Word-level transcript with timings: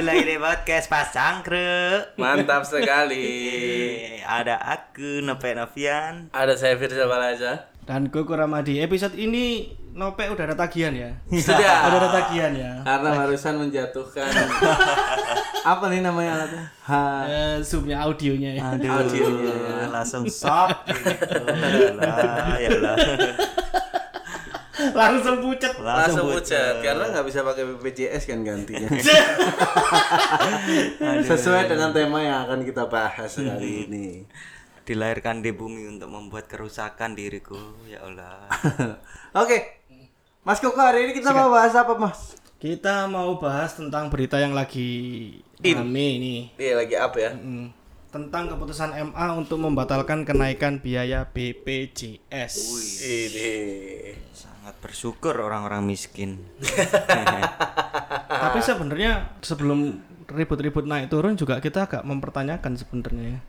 kembali 0.00 0.16
lagi 0.16 0.32
di 0.32 0.40
podcast 0.40 0.88
Pasang 0.88 1.44
Kruk. 1.44 2.16
Mantap 2.16 2.64
sekali. 2.64 3.28
Ada 4.24 4.56
aku 4.56 5.20
Nope 5.20 5.52
Novian. 5.52 6.32
Ada 6.32 6.56
saya 6.56 6.80
Firza 6.80 7.04
Balaja. 7.04 7.68
Dan 7.84 8.08
Koko 8.08 8.32
Ramadi. 8.32 8.80
Episode 8.80 9.12
ini 9.20 9.68
Nope 9.92 10.24
udah 10.32 10.40
ada 10.48 10.56
tagihan 10.56 10.96
ya. 10.96 11.12
Sudah. 11.28 11.92
Udah 11.92 11.98
ada 12.00 12.10
tagihan 12.16 12.48
ya. 12.56 12.80
Karena 12.80 13.08
barusan 13.12 13.60
menjatuhkan 13.60 14.32
apa 15.76 15.84
nih 15.92 16.00
namanya 16.00 16.32
alatnya? 16.32 16.64
Ha. 16.88 17.00
Eh, 17.28 17.56
zoomnya 17.60 18.00
audionya 18.00 18.56
ya. 18.56 18.72
Aduh, 18.72 19.04
Audionya. 19.04 19.84
langsung 19.92 20.24
stop. 20.24 20.80
Gitu. 20.88 21.44
Yalah, 22.00 22.56
yalah. 22.56 22.96
Langsung 25.00 25.40
pucet. 25.44 25.74
Langsung 25.80 26.30
pucat 26.32 26.80
karena 26.80 27.04
nggak 27.10 27.26
bisa 27.26 27.40
pakai 27.44 27.64
BPJS 27.64 28.22
kan 28.28 28.40
gantinya. 28.42 28.88
Sesuai 31.24 31.68
dengan 31.68 31.90
tema 31.92 32.20
yang 32.24 32.48
akan 32.48 32.64
kita 32.64 32.88
bahas 32.88 33.36
kali 33.36 33.86
ini. 33.88 34.06
Dilahirkan 34.84 35.44
di 35.44 35.54
bumi 35.54 35.86
untuk 35.86 36.10
membuat 36.10 36.50
kerusakan 36.50 37.14
diriku. 37.14 37.58
Ya 37.86 38.02
Allah. 38.02 38.48
Oke. 39.42 39.82
Mas 40.40 40.56
Koko 40.56 40.80
hari 40.80 41.04
ini 41.04 41.12
kita 41.12 41.36
mau 41.36 41.52
bahas 41.52 41.76
apa, 41.76 41.92
Mas? 42.00 42.40
Kita 42.60 43.08
mau 43.08 43.36
bahas 43.40 43.76
tentang 43.76 44.08
berita 44.08 44.40
yang 44.40 44.56
lagi 44.56 45.36
rame 45.60 46.08
nih. 46.20 46.40
Iya, 46.56 46.72
lagi 46.80 46.94
apa 46.96 47.16
ya? 47.20 47.32
Hmm. 47.36 47.72
Tentang 48.10 48.50
keputusan 48.50 48.90
MA 49.12 49.26
untuk 49.36 49.62
membatalkan 49.62 50.26
kenaikan 50.26 50.82
biaya 50.82 51.28
BPJS. 51.30 52.54
Ini. 53.00 53.52
Sangat 54.40 54.74
bersyukur 54.80 55.36
orang-orang 55.36 55.84
miskin. 55.84 56.40
Tapi 58.30 58.58
sebenarnya 58.60 59.36
sebelum 59.44 60.00
ribut-ribut 60.30 60.86
naik 60.86 61.10
turun 61.10 61.34
juga 61.34 61.58
kita 61.58 61.84
agak 61.84 62.02
mempertanyakan 62.06 62.72
sebenarnya 62.78 63.36
ya. 63.36 63.40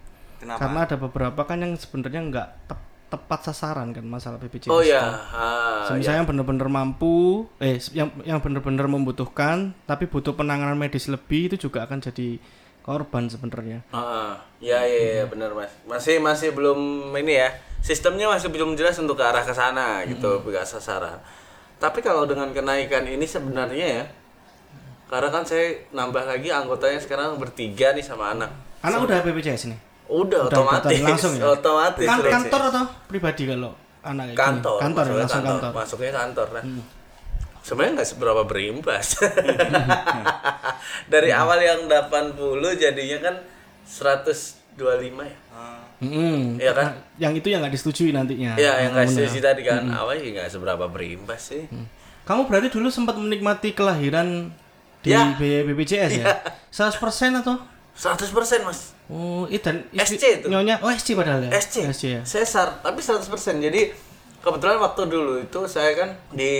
Kenapa? 0.41 0.59
Karena 0.59 0.79
ada 0.89 0.95
beberapa 0.97 1.41
kan 1.45 1.57
yang 1.61 1.73
sebenarnya 1.77 2.21
nggak 2.27 2.47
tep- 2.65 2.89
tepat 3.11 3.39
sasaran 3.51 3.91
kan 3.91 4.01
masalah 4.07 4.39
BPJS. 4.41 4.71
Oh 4.71 4.81
ya. 4.81 5.03
kan. 5.03 5.13
Ah, 5.35 5.93
Misalnya 5.93 6.23
yang 6.23 6.29
benar-benar 6.31 6.67
mampu, 6.71 7.45
eh 7.61 7.77
yang 7.93 8.09
yang 8.23 8.39
benar-benar 8.41 8.87
membutuhkan, 8.87 9.75
tapi 9.85 10.07
butuh 10.07 10.33
penanganan 10.33 10.79
medis 10.79 11.11
lebih 11.11 11.51
itu 11.53 11.69
juga 11.69 11.83
akan 11.85 11.99
jadi 12.01 12.39
korban 12.81 13.29
sebenarnya. 13.29 13.85
Ah, 13.93 14.37
ya 14.57 14.81
ya 14.85 15.21
ya 15.21 15.25
benar 15.29 15.53
mas. 15.53 15.69
Masih 15.85 16.17
masih 16.17 16.53
belum 16.53 17.11
ini 17.17 17.37
ya. 17.41 17.49
Sistemnya 17.81 18.29
masih 18.29 18.53
belum 18.53 18.77
jelas 18.77 18.97
untuk 19.01 19.17
ke 19.17 19.25
arah 19.25 19.41
ke 19.41 19.53
sana 19.53 20.05
gitu, 20.05 20.41
ke 20.45 20.53
sasaran. 20.61 21.17
Tapi 21.81 21.97
kalau 22.05 22.29
dengan 22.29 22.53
kenaikan 22.53 23.01
ini 23.09 23.25
sebenarnya 23.25 23.87
ya, 24.01 24.03
karena 25.09 25.33
kan 25.33 25.41
saya 25.41 25.89
nambah 25.89 26.29
lagi 26.29 26.53
anggotanya 26.53 27.01
sekarang 27.01 27.41
bertiga 27.41 27.89
nih 27.97 28.05
sama 28.05 28.37
anak. 28.37 28.53
Anak 28.85 29.09
udah 29.09 29.17
BPJS 29.25 29.73
nih. 29.73 29.79
Udah, 30.11 30.45
Udah 30.45 30.61
otomatis, 30.61 30.99
langsung 31.01 31.33
ya? 31.39 31.55
otomatis. 31.55 32.03
Kan, 32.05 32.19
kantor 32.19 32.61
atau 32.69 32.83
pribadi 33.07 33.47
kalau 33.47 33.71
anak 34.03 34.35
kantor, 34.35 34.77
kantor 34.77 35.03
ya, 35.07 35.09
masuknya 35.09 35.21
langsung 35.23 35.41
kantor, 35.41 35.51
kantor. 35.51 35.71
Hmm. 35.71 35.79
masuknya 35.81 36.11
kantor 36.11 36.47
lah. 36.51 36.63
Sebenarnya 37.61 38.01
nggak 38.01 38.09
seberapa 38.09 38.41
berimbas. 38.43 39.17
Dari 41.13 41.29
Hmm. 41.31 41.41
awal 41.41 41.59
yang 41.61 41.79
80 41.85 42.35
jadinya 42.75 43.17
kan 43.21 43.35
125 43.85 45.23
ya. 45.23 45.37
Mm-mm. 46.01 46.57
Iya 46.57 46.73
kan? 46.73 46.97
Yang 47.21 47.33
itu 47.39 47.47
yang 47.53 47.59
nggak 47.61 47.73
disetujui 47.73 48.09
nantinya. 48.09 48.57
Iya, 48.57 48.89
yang 48.89 48.91
nggak 48.97 49.05
setuju 49.07 49.37
tadi 49.39 49.61
kan. 49.61 49.85
Awalnya 49.85 50.41
nggak 50.41 50.49
seberapa 50.49 50.85
berimbas 50.89 51.53
sih. 51.53 51.69
Kamu 52.25 52.49
berarti 52.49 52.73
dulu 52.73 52.89
sempat 52.89 53.13
menikmati 53.15 53.71
kelahiran 53.71 54.49
di 55.01 55.13
Ya. 55.13 55.33
BPJS 55.37 56.11
ya? 56.17 56.25
100% 56.69 56.97
atau? 57.37 57.61
100% 57.93 58.65
mas. 58.65 58.97
Oh, 59.05 59.45
itu 59.45 59.61
dan 59.61 59.85
SC 59.93 60.41
itu. 60.41 60.47
Nyonya, 60.47 60.79
oh 60.81 60.89
SC 60.89 61.13
padahal 61.13 61.45
ya? 61.45 61.51
SC. 61.53 61.85
SC 61.91 62.03
ya. 62.07 62.21
Sesar, 62.23 62.81
tapi 62.81 62.97
100%. 62.97 63.27
Jadi 63.59 63.91
kebetulan 64.39 64.81
waktu 64.81 65.01
dulu 65.05 65.37
itu 65.37 65.59
saya 65.67 65.93
kan 65.93 66.09
di 66.31 66.53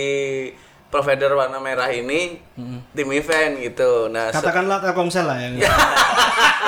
provider 0.92 1.32
warna 1.32 1.56
merah 1.56 1.88
ini 1.88 2.36
tim 2.92 3.08
event 3.16 3.56
gitu. 3.64 4.12
Nah, 4.12 4.28
Katakanlah 4.28 4.84
Telkomsel 4.84 5.24
lah 5.24 5.40
ya. 5.56 5.72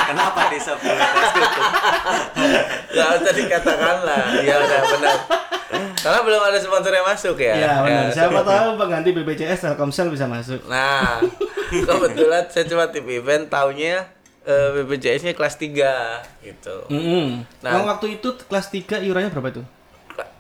Kenapa 0.08 0.48
disebut 0.48 0.96
ya 2.96 3.04
usah 3.20 3.34
dikatakan 3.36 3.96
lah. 4.00 4.24
Ya 4.40 4.56
udah 4.56 4.80
benar. 4.96 5.16
Karena 6.00 6.20
belum 6.24 6.40
ada 6.40 6.58
sponsor 6.60 6.92
yang 6.96 7.06
masuk 7.06 7.36
ya. 7.36 7.54
Iya 7.54 7.72
benar. 7.84 8.04
Ya, 8.08 8.12
Siapa 8.16 8.40
tahu 8.40 8.68
pengganti 8.80 9.10
BPJS 9.12 9.60
Telkomsel 9.68 10.08
bisa 10.08 10.24
masuk. 10.24 10.64
Nah, 10.72 11.20
kebetulan 11.88 12.48
saya 12.48 12.64
cuma 12.64 12.88
tim 12.88 13.04
event 13.12 13.52
taunya 13.52 14.08
eh, 14.44 14.68
BPJS-nya 14.80 15.36
kelas 15.36 15.60
3 15.60 16.44
gitu. 16.44 16.76
Mm 16.88 17.44
Nah. 17.60 17.84
Waktu 17.84 18.20
itu 18.20 18.36
kelas 18.48 18.72
3 18.72 19.04
iurannya 19.04 19.28
berapa 19.32 19.48
itu? 19.52 19.62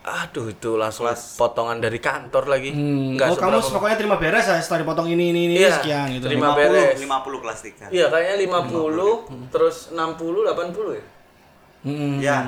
Aduh 0.04 0.52
itu 0.52 0.76
langsung 0.76 1.08
potongan 1.40 1.80
dari 1.80 1.96
kantor 1.96 2.44
lagi. 2.44 2.76
Hmm. 2.76 3.16
Nggak 3.16 3.28
oh, 3.32 3.36
kamu 3.40 3.56
pokoknya 3.72 3.96
terima 3.96 4.16
beres 4.20 4.44
ya 4.44 4.60
setelah 4.60 4.84
dipotong 4.84 5.08
ini 5.08 5.32
ini 5.32 5.40
ini 5.48 5.54
Iya, 5.56 5.80
sekian 5.80 6.06
gitu. 6.12 6.28
terima 6.28 6.52
50, 6.52 6.60
beres. 6.60 6.96
50 7.00 7.40
kelas 7.40 7.58
3. 7.88 7.88
Iya 7.88 8.06
kayaknya 8.12 8.36
50, 8.44 9.48
terus 9.48 9.76
60, 9.96 10.44
80 10.44 11.00
ya. 11.00 11.04
Mm-mm. 11.88 12.14
Ya. 12.20 12.38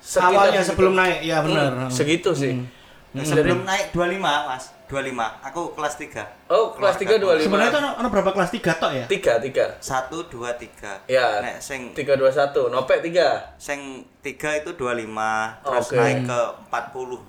Sekitar 0.00 0.32
Awalnya 0.32 0.60
segitu. 0.64 0.70
sebelum 0.72 0.92
naik, 0.96 1.18
ya 1.20 1.36
benar. 1.44 1.70
Hmm, 1.76 1.90
segitu 1.92 2.30
sih. 2.32 2.52
Nah, 3.12 3.22
sebelum 3.22 3.60
naik 3.62 3.92
25, 3.92 4.20
Mas. 4.48 4.72
25. 4.88 5.44
Aku 5.44 5.72
kelas 5.72 5.94
3. 5.96 6.24
Oh, 6.48 6.72
kelas 6.72 6.96
3 6.96 7.16
25. 7.16 7.44
Sebenarnya 7.44 7.70
itu 7.70 7.80
ada 7.80 8.08
berapa 8.08 8.30
kelas 8.30 8.50
3 8.50 8.72
tok 8.74 8.92
ya? 8.94 9.04
3 9.06 9.36
3. 9.38 9.64
1 9.78 10.28
2 10.28 10.48
3. 10.54 11.04
Ya. 11.06 11.40
Nek 11.40 11.60
sing 11.60 11.92
3 11.92 12.12
2 12.14 12.28
1. 12.28 12.68
Nopek 12.68 13.00
3. 13.02 13.56
sing 13.58 13.80
3 14.20 14.32
itu 14.58 14.70
25, 14.72 15.60
terus 15.60 15.86
Oke. 15.86 15.96
naik 15.96 16.18
ke 16.24 16.40
40. 16.68 17.20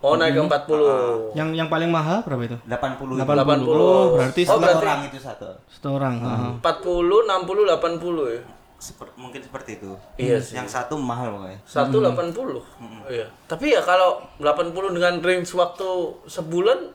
Oh, 0.00 0.14
naik 0.16 0.34
ke 0.34 0.42
40. 0.42 1.32
Yang 1.32 1.48
yang 1.54 1.68
paling 1.68 1.88
mahal 1.88 2.20
berapa 2.20 2.42
itu? 2.42 2.56
80. 2.62 3.16
80. 3.18 3.68
Oh, 3.70 4.04
berarti 4.12 4.40
Oh, 4.42 4.48
satu 4.50 4.60
berarti- 4.60 4.82
orang 4.82 5.00
itu 5.06 5.18
satu. 5.18 5.48
satu 5.66 5.88
orang. 5.92 6.14
heeh. 6.18 6.52
40, 6.60 7.24
60, 7.24 7.64
80 7.64 8.24
ya. 8.30 8.42
Seper- 8.82 9.14
mungkin 9.14 9.38
seperti 9.38 9.78
itu. 9.78 9.94
Iya 10.18 10.42
sih. 10.42 10.58
Yang 10.58 10.74
satu 10.74 10.98
mahal 10.98 11.38
pokoknya. 11.38 11.58
1 11.62 11.94
80. 11.94 13.06
Iya. 13.06 13.30
Tapi 13.46 13.70
ya 13.70 13.78
kalau 13.78 14.18
80 14.42 14.98
dengan 14.98 15.22
range 15.22 15.54
waktu 15.54 15.88
sebulan 16.26 16.90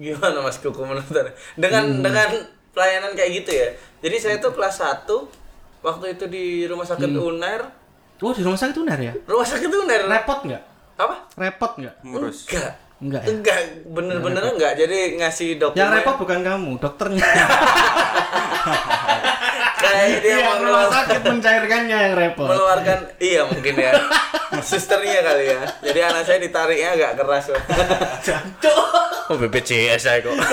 gimana 0.00 0.40
Mas 0.40 0.56
Kuku 0.56 0.80
menurut 0.80 1.04
Anda? 1.12 1.28
Dengan 1.60 2.00
dengan 2.00 2.32
pelayanan 2.72 3.12
kayak 3.12 3.44
gitu 3.44 3.50
ya. 3.52 3.68
Jadi 4.00 4.16
saya 4.16 4.36
tuh 4.40 4.56
kelas 4.56 4.80
1 4.80 5.04
waktu 5.84 6.16
itu 6.16 6.24
di 6.32 6.64
rumah 6.64 6.88
sakit 6.88 7.12
UNER. 7.12 7.60
Oh, 8.24 8.32
di 8.32 8.40
rumah 8.40 8.56
sakit 8.56 8.80
UNER 8.80 8.98
ya? 8.98 9.12
Rumah 9.28 9.44
sakit 9.44 9.68
UNER. 9.68 10.08
Repot 10.08 10.48
nggak? 10.48 10.62
Apa? 10.96 11.28
Repot 11.36 11.76
nggak? 11.76 11.94
Ngurus. 12.08 12.48
Enggak. 12.48 12.72
Enggak 12.98 13.22
ya? 13.22 13.28
Enggak, 13.30 13.58
bener-bener 13.84 14.42
enggak. 14.48 14.72
Jadi 14.80 15.20
ngasih 15.20 15.60
dokumen. 15.60 15.78
Yang 15.78 15.90
repot 16.00 16.16
bukan 16.24 16.40
kamu, 16.40 16.72
dokternya. 16.80 17.20
kayak 19.78 20.20
dia 20.20 20.34
Iya, 20.34 20.44
mau 20.44 20.56
rumah 20.60 20.86
sakit 20.88 21.20
mencairkannya 21.30 21.96
yang 21.96 22.14
repot. 22.14 22.46
mengeluarkan 22.46 22.98
iya 23.18 23.42
mungkin 23.42 23.74
ya. 23.74 23.92
Susternya 24.60 25.20
kali 25.22 25.44
ya. 25.48 25.60
Jadi 25.80 25.98
anak 26.02 26.22
saya 26.24 26.38
ditariknya 26.38 26.88
agak 26.94 27.12
keras 27.18 27.46
oh 29.28 29.36
BPJS 29.36 30.02
saya 30.02 30.18
kok. 30.20 30.32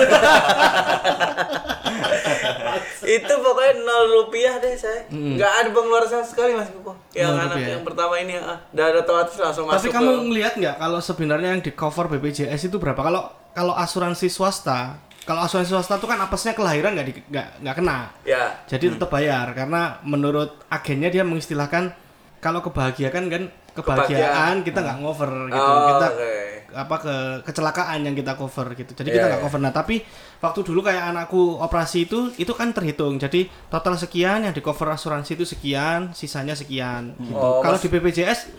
Itu 3.06 3.32
pokoknya 3.38 3.72
nol 3.80 4.04
rupiah 4.16 4.58
deh 4.58 4.74
saya. 4.74 5.06
Nggak 5.08 5.52
ada 5.56 5.68
pengeluaran 5.70 6.08
sama 6.08 6.24
sekali 6.26 6.52
mas 6.52 6.68
Kuko 6.68 6.92
yang 7.12 7.32
Nol 7.32 7.40
anak 7.40 7.56
rupiah. 7.56 7.70
yang 7.72 7.82
pertama 7.82 8.14
ini 8.18 8.34
ah, 8.36 8.58
ada 8.66 8.98
otomatis 9.00 9.36
langsung 9.38 9.64
Tapi 9.66 9.78
masuk 9.78 9.90
kamu 9.90 10.10
ke 10.10 10.22
ngelihat 10.26 10.52
nggak 10.56 10.76
kalau 10.76 11.00
sebenarnya 11.00 11.48
yang 11.54 11.62
di 11.62 11.72
cover 11.72 12.06
BPJS 12.08 12.62
itu 12.66 12.76
berapa? 12.76 12.98
Kalau 12.98 13.22
kalau 13.52 13.72
asuransi 13.72 14.28
swasta, 14.28 15.00
kalau 15.26 15.42
asuransi 15.42 15.68
swasta 15.68 15.98
itu 15.98 16.06
kan 16.06 16.16
apesnya 16.16 16.54
kelahiran 16.54 16.94
nggak 16.94 17.06
di- 17.06 17.26
nggak 17.26 17.48
nggak 17.60 17.76
kena. 17.76 17.98
ya 18.22 18.62
Jadi 18.64 18.94
tetap 18.94 19.10
bayar 19.10 19.50
karena 19.52 19.98
menurut 20.00 20.62
agennya 20.66 21.10
dia 21.10 21.22
mengistilahkan 21.22 21.90
kalau 22.38 22.62
kebahagiaan 22.62 23.26
kan 23.26 23.42
kebahagiaan 23.74 24.62
kita 24.62 24.78
nggak 24.80 24.98
ngover 24.98 25.50
gitu. 25.50 25.58
Oh, 25.60 25.82
kita 25.90 26.06
oke. 26.08 26.32
apa 26.76 26.96
ke 27.00 27.14
kecelakaan 27.42 28.04
yang 28.04 28.12
kita 28.12 28.36
cover 28.36 28.70
gitu. 28.72 28.92
Jadi 28.92 29.08
kita 29.10 29.18
Iya, 29.18 29.30
nggak 29.32 29.40
iya. 29.40 29.46
cover. 29.48 29.60
Nah, 29.60 29.72
tapi 29.72 30.04
waktu 30.38 30.60
dulu 30.62 30.80
kayak 30.80 31.08
anakku 31.08 31.56
operasi 31.56 32.04
itu 32.04 32.30
itu 32.36 32.52
kan 32.52 32.70
terhitung. 32.70 33.16
Jadi 33.16 33.48
total 33.66 33.96
sekian 33.96 34.44
yang 34.44 34.52
di 34.52 34.60
cover 34.60 34.88
asuransi 34.90 35.34
itu 35.34 35.44
sekian, 35.44 36.12
sisanya 36.12 36.52
sekian 36.52 37.16
gitu. 37.18 37.32
Oh, 37.34 37.60
Kalau 37.60 37.76
di 37.76 37.88
BPJS 37.88 38.52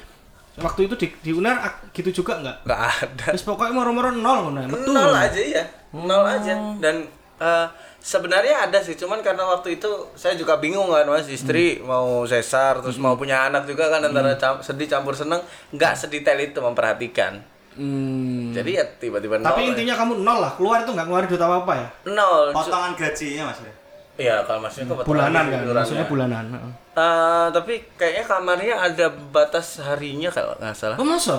waktu 0.58 0.86
itu 0.86 0.96
di, 0.96 1.08
di 1.22 1.32
UNER 1.32 1.58
gitu 1.92 2.10
juga 2.16 2.38
nggak? 2.38 2.58
nggak 2.64 2.82
ada 2.82 3.26
Terus 3.30 3.44
pokoknya 3.44 3.74
moro-moro 3.74 4.10
nol 4.10 4.38
ngono 4.46 4.60
ya, 4.60 4.68
metu. 4.68 4.90
nol 4.90 5.12
aja 5.12 5.38
ya 5.40 5.64
nol 5.92 6.24
aja 6.24 6.54
dan 6.78 7.06
eh, 7.38 7.68
sebenarnya 8.00 8.64
ada 8.64 8.80
sih 8.80 8.94
cuman 8.94 9.20
karena 9.20 9.44
waktu 9.44 9.76
itu 9.76 9.88
saya 10.14 10.34
juga 10.34 10.58
bingung 10.58 10.88
kan 10.88 11.04
mas 11.04 11.28
istri 11.28 11.78
mau 11.80 12.24
sesar 12.24 12.80
terus 12.80 12.96
mau 12.96 13.14
punya 13.14 13.46
anak 13.46 13.64
juga 13.64 13.88
kan 13.88 14.02
antara 14.02 14.34
cam- 14.36 14.60
sedih 14.60 14.86
campur 14.86 15.14
seneng 15.14 15.42
nggak 15.70 15.94
sedetail 15.96 16.40
itu 16.40 16.58
memperhatikan 16.58 17.38
Hmm. 17.78 18.50
jadi 18.50 18.72
ya 18.74 18.86
tiba-tiba 18.98 19.38
nol 19.38 19.46
Tapi 19.48 19.62
ya. 19.62 19.68
intinya 19.70 19.94
kamu 19.96 20.26
nol 20.26 20.42
lah, 20.42 20.50
keluar 20.52 20.82
itu 20.82 20.90
nggak 20.90 21.06
ngeluarin 21.06 21.30
duit 21.30 21.38
apa-apa 21.40 21.74
ya? 21.76 21.88
nol 22.10 22.50
Potongan 22.50 22.98
gajinya 22.98 23.44
Mas. 23.46 23.62
ya? 23.62 23.70
Iya, 24.18 24.42
kalau 24.44 24.60
maksudnya 24.60 24.88
kebetulan 24.90 25.08
bulanan 25.30 25.44
kan 25.46 25.60
iurannya. 25.62 25.78
maksudnya 25.78 26.06
bulanan 26.06 26.46
heeh. 26.50 26.72
Eh, 26.92 27.48
tapi 27.52 27.74
kayaknya 27.94 28.24
kamarnya 28.26 28.76
ada 28.76 29.06
batas 29.30 29.78
harinya 29.80 30.30
kalau 30.30 30.58
nggak 30.58 30.74
salah. 30.74 30.98
oh 30.98 31.06
masa 31.06 31.38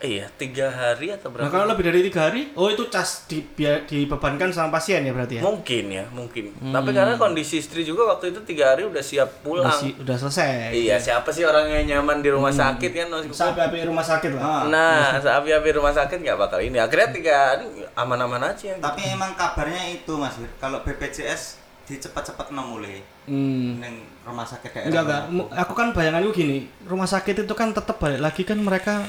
Iya, 0.00 0.24
tiga 0.32 0.64
hari 0.64 1.12
atau 1.12 1.28
nah 1.28 1.44
berapa? 1.44 1.52
kalau 1.52 1.76
lebih 1.76 1.84
dari 1.84 2.00
tiga 2.00 2.32
hari 2.32 2.48
oh 2.56 2.72
itu 2.72 2.88
cas 2.88 3.28
di, 3.28 3.44
biar 3.44 3.84
dibebankan 3.84 4.48
sama 4.48 4.72
pasien 4.72 5.04
ya 5.04 5.12
berarti 5.12 5.36
ya 5.36 5.42
Mungkin 5.44 5.92
ya, 5.92 6.08
mungkin. 6.08 6.56
Hmm. 6.56 6.72
Tapi 6.72 6.96
karena 6.96 7.20
kondisi 7.20 7.60
istri 7.60 7.84
juga 7.84 8.08
waktu 8.08 8.32
itu 8.32 8.40
tiga 8.48 8.72
hari 8.72 8.88
udah 8.88 9.04
siap 9.04 9.44
pulang. 9.44 9.68
Masih, 9.68 9.92
udah 10.00 10.16
selesai 10.16 10.72
Iya, 10.72 10.96
siapa 10.96 11.28
sih 11.28 11.44
orang 11.44 11.68
yang 11.68 12.00
nyaman 12.00 12.24
di 12.24 12.32
rumah 12.32 12.48
sakit 12.48 12.88
kan? 12.96 13.12
sampai 13.28 13.84
rumah 13.84 14.00
sakit 14.00 14.32
lah 14.32 14.64
Nah, 14.66 15.20
seapi-api 15.20 15.68
rumah 15.70 15.92
sakit 15.92 16.16
nggak 16.16 16.38
bakal 16.38 16.64
ini. 16.64 16.80
Akhirnya 16.80 17.12
tiga 17.12 17.34
hari 17.52 17.68
aman-aman 17.92 18.40
aja. 18.46 18.72
Tapi 18.80 19.04
emang 19.06 19.36
kabarnya 19.36 19.84
itu 19.90 20.16
Mas 20.16 20.32
kalau 20.56 20.80
BPJS 20.80 21.60
dicepat-cepat 21.90 22.54
mulai 22.54 23.02
hmm. 23.26 23.82
neng 23.82 23.94
rumah 24.22 24.46
sakit 24.46 24.70
daerah. 24.70 24.86
Enggak 24.86 25.02
enggak, 25.04 25.22
Mu- 25.34 25.50
aku 25.50 25.72
kan 25.74 25.88
bayanganku 25.90 26.30
gini, 26.30 26.70
rumah 26.86 27.10
sakit 27.10 27.42
itu 27.42 27.54
kan 27.58 27.74
tetap 27.74 27.98
balik 27.98 28.22
lagi 28.22 28.42
kan 28.46 28.58
mereka 28.62 29.02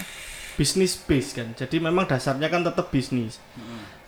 bisnis 0.58 0.98
base 0.98 1.38
kan. 1.38 1.54
Jadi 1.54 1.78
memang 1.78 2.10
dasarnya 2.10 2.50
kan 2.50 2.66
tetap 2.66 2.90
bisnis. 2.90 3.38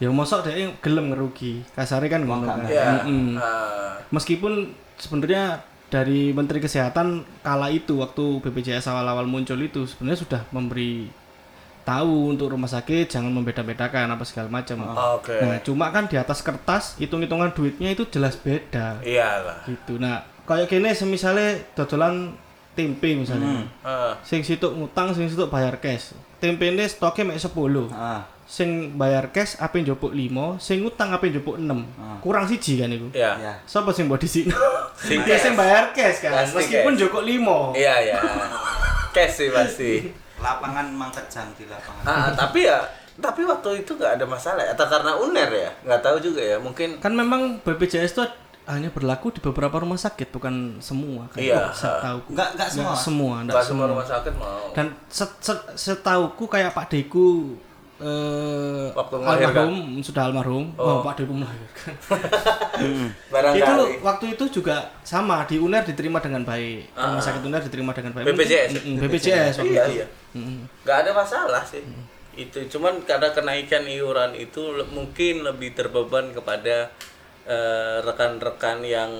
Ya 0.01 0.09
mosok 0.09 0.49
dia 0.49 0.73
gelem 0.81 1.13
ngerugi. 1.13 1.63
Kasarnya 1.77 2.19
kan 2.19 2.21
ngono 2.25 2.45
kan. 2.49 2.65
Iya. 2.67 3.05
Mm-mm. 3.05 3.39
ah, 3.39 3.95
Meskipun 4.11 4.73
sebenarnya 4.99 5.63
dari 5.93 6.33
Menteri 6.33 6.57
Kesehatan 6.57 7.21
kala 7.45 7.69
itu 7.69 8.01
waktu 8.01 8.41
BPJS 8.41 8.89
awal-awal 8.89 9.29
muncul 9.29 9.61
itu 9.61 9.85
sebenarnya 9.85 10.19
sudah 10.25 10.41
memberi 10.49 11.05
tahu 11.83 12.31
untuk 12.31 12.49
rumah 12.49 12.65
sakit 12.65 13.07
jangan 13.07 13.29
membeda-bedakan 13.29 14.07
apa 14.09 14.23
segala 14.23 14.47
macam. 14.47 14.81
Oke. 15.15 15.35
Nah, 15.35 15.59
cuma 15.59 15.87
kan 15.89 16.07
di 16.07 16.15
atas 16.15 16.39
kertas 16.39 16.95
hitung-hitungan 16.97 17.51
duitnya 17.51 17.91
itu 17.91 18.07
jelas 18.07 18.35
beda. 18.35 18.99
Iyalah. 18.99 19.63
gitu. 19.63 19.95
Nah 19.95 20.23
kayak 20.43 20.67
gini 20.67 20.91
semisalnya 20.91 21.59
dodolan 21.71 22.35
tempe 22.73 23.13
misalnya. 23.13 23.67
Ah, 23.79 24.17
sing 24.21 24.41
situ 24.41 24.65
ngutang 24.65 25.13
sing 25.13 25.27
situ 25.27 25.45
bayar 25.45 25.77
cash. 25.77 26.11
Tempe 26.39 26.67
ini 26.67 26.83
stoknya 26.83 27.31
mek 27.31 27.39
10 27.39 27.87
Ah, 27.89 28.27
sing 28.43 28.95
bayar 28.95 29.31
cash 29.31 29.55
apa 29.55 29.77
yang 29.77 29.95
jopuk 29.95 30.11
5 30.11 30.59
sing 30.59 30.83
ngutang 30.83 31.15
apa 31.15 31.23
yang 31.23 31.39
jopuk 31.39 31.55
6 31.55 31.87
kurang 32.19 32.43
siji 32.43 32.83
kan 32.83 32.91
itu 32.91 33.07
Iya. 33.11 33.31
ya. 33.39 33.53
siapa 33.63 33.91
sing 33.91 34.11
buat 34.11 34.19
di 34.19 34.27
sini 34.27 34.51
Sing 34.93 35.23
dia 35.23 35.35
sing 35.35 35.55
bayar 35.55 35.91
cash 35.91 36.19
kan? 36.19 36.35
Pasti 36.35 36.59
meskipun 36.59 36.93
jopuk 36.95 37.23
5 37.23 37.71
Iya, 37.73 37.95
iya. 38.03 38.17
Cash 39.15 39.33
sih 39.37 39.49
pasti. 39.49 39.91
Lapangan 40.43 40.85
mang 40.91 41.09
kejang 41.09 41.47
di 41.55 41.63
lapangan. 41.65 42.03
Ah, 42.03 42.29
tapi 42.29 42.67
ya 42.67 42.83
tapi 43.13 43.41
waktu 43.43 43.81
itu 43.81 43.93
nggak 43.93 44.17
ada 44.17 44.25
masalah 44.25 44.65
atau 44.67 44.83
karena 44.83 45.13
uner 45.15 45.45
ya 45.47 45.69
nggak 45.81 46.01
tahu 46.01 46.17
juga 46.19 46.41
ya 46.43 46.57
mungkin 46.57 46.97
kan 46.97 47.13
memang 47.13 47.61
BPJS 47.61 48.11
itu 48.11 48.25
hanya 48.65 48.89
berlaku 48.89 49.29
di 49.29 49.37
beberapa 49.37 49.77
rumah 49.77 49.95
sakit 49.95 50.27
bukan 50.29 50.79
semua 50.79 51.27
kan 51.27 51.37
Iya. 51.37 51.69
saya 51.71 52.01
tahu 52.01 52.17
Enggak 52.31 52.47
enggak 52.55 52.69
semua. 52.69 52.89
Nggak 52.89 52.97
semua 52.97 53.33
nggak 53.35 53.45
nggak 53.49 53.63
semua 53.63 53.85
rumah 53.85 54.07
sakit 54.07 54.33
mau 54.33 54.65
dan 54.71 54.87
set, 55.07 55.29
set- 55.37 55.67
setauku 55.75 56.47
kayak 56.47 56.71
Pak 56.71 56.89
Deku 56.89 57.53
eh 58.03 58.85
Waktu 58.91 59.15
almarhum 59.17 59.73
sudah 59.99 60.27
almarhum. 60.27 60.75
Oh, 60.75 60.99
Pak 60.99 61.17
Deku 61.17 61.33
melahirkan 61.33 61.95
barangkali. 63.33 63.59
Itu 63.63 63.83
waktu 64.01 64.25
itu 64.33 64.43
juga 64.53 64.75
sama 65.01 65.43
di 65.43 65.55
UNER 65.57 65.83
diterima 65.83 66.19
dengan 66.19 66.43
baik. 66.43 66.91
Rumah 66.91 67.21
sakit 67.21 67.41
UNER 67.41 67.63
diterima 67.63 67.91
dengan 67.91 68.11
baik. 68.13 68.25
BPJS? 68.27 68.69
Mungkin- 68.73 68.85
mm, 68.89 69.01
BPJS 69.01 69.53
waktu 69.57 69.71
iya 69.71 69.83
itu. 69.83 69.93
iya. 69.95 70.07
Mm. 70.33 70.59
nggak 70.83 70.97
ada 70.99 71.11
masalah 71.13 71.63
sih. 71.63 71.83
Itu 72.33 72.59
cuman 72.67 73.01
karena 73.03 73.29
kenaikan 73.29 73.85
iuran 73.85 74.33
itu 74.33 74.73
le- 74.73 74.89
mungkin 74.89 75.41
lebih 75.41 75.71
terbeban 75.71 76.33
kepada 76.33 76.89
eh, 77.43 77.97
rekan-rekan 78.01 78.81
yang 78.81 79.11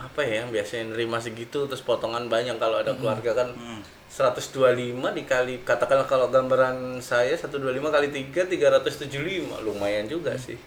apa 0.00 0.20
ya 0.20 0.42
yang 0.42 0.50
biasanya 0.50 0.90
nerima 0.90 1.18
segitu 1.18 1.64
terus 1.64 1.80
potongan 1.80 2.26
banyak 2.26 2.58
kalau 2.58 2.78
ada 2.78 2.90
keluarga 2.92 3.30
kan 3.36 3.48
125 4.10 4.58
dikali 5.14 5.62
katakanlah 5.62 6.04
kalau 6.04 6.26
gambaran 6.28 6.98
saya 6.98 7.30
125 7.32 7.62
kali 7.86 8.08
3 8.10 8.50
375 8.50 9.06
lumayan 9.62 10.04
juga 10.04 10.34
sih. 10.34 10.58